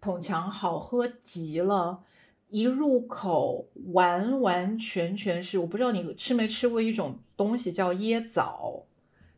[0.00, 2.00] 桶强，好喝极了。
[2.48, 8.86] 一入口，完完全全是我不知道你吃没吃过一种东西叫椰枣，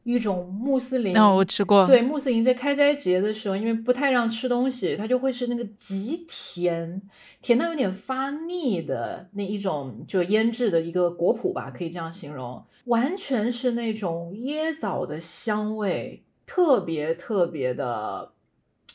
[0.04, 1.16] 一种穆斯林。
[1.16, 1.86] 哦，我吃过。
[1.86, 7.00] 对，穆斯林在开斋节的时候，因为不太让吃东西，它就会是那个极甜，
[7.40, 18.32] 甜到有点发腻的那一种，就腌制的一个果脯吧，可以这样形容，完全是那种椰枣的香味，特别特别的，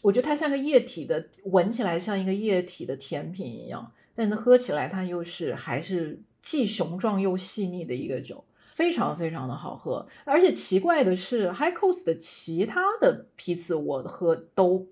[0.02, 3.92] 我觉得它像个液体的，闻起来像一个液体的甜品一样。
[4.20, 8.44] 但是喝起来它又是还是既雄壮又细腻的一个酒，
[8.78, 10.08] 非常非常的好喝。
[10.24, 14.88] 而且奇怪的是，High Coast 的其他的批次我喝都，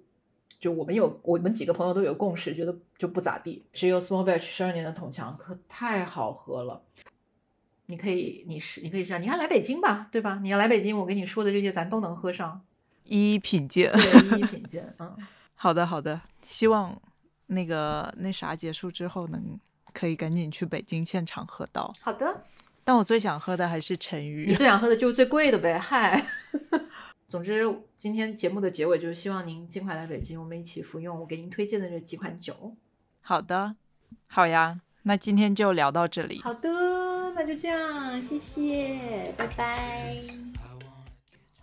[0.59, 3.63] 就我们有我们几个朋友都有共识，觉得就不咋地。
[3.73, 6.81] 只有 Small Batch 十二年的桶强可太好喝了。
[7.85, 10.39] 你可以，你是你可以试，你看来北京吧，对吧？
[10.41, 12.65] 你要来北京，我跟你说的这些咱都能喝上，
[13.03, 14.95] 一一品鉴，对，一一品鉴。
[14.97, 15.15] 嗯，
[15.53, 16.99] 好的好的，希望。
[17.47, 19.59] 那个那啥结束之后，能
[19.93, 21.93] 可以赶紧去北京现场喝到。
[22.01, 22.43] 好的，
[22.85, 24.45] 但我最想喝的还是陈鱼。
[24.47, 26.25] 你最想喝的就是最贵的呗，嗨。
[27.27, 27.67] 总之，
[27.97, 32.77] 今天节目的结尾就是希望您尽快来北京，我们一起服用我给您推荐的这几款酒。
[33.19, 33.75] 好的，
[34.27, 36.39] 好呀，那今天就聊到这里。
[36.43, 36.69] 好的，
[37.35, 40.54] 那就这样，谢谢，拜拜。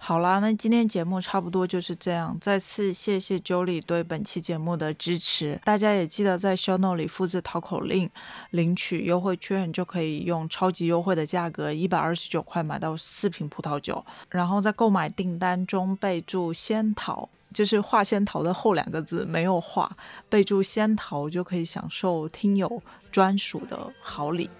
[0.05, 2.37] 好啦，那今天节目差不多就是这样。
[2.41, 8.11] 再次谢谢 Jolie 对本期节目的支持，大家也记得在 Show Note 里复制淘口令，
[8.51, 14.05] 领取优惠券，就可以用超级优惠的价格一百二十九块买到四瓶葡萄酒。
[14.29, 19.97] 然后在购买订单中备注“仙桃”，就是画仙桃的后两个字没有画，
[20.29, 24.51] 备注“仙桃”就可以享受听友专属的好礼。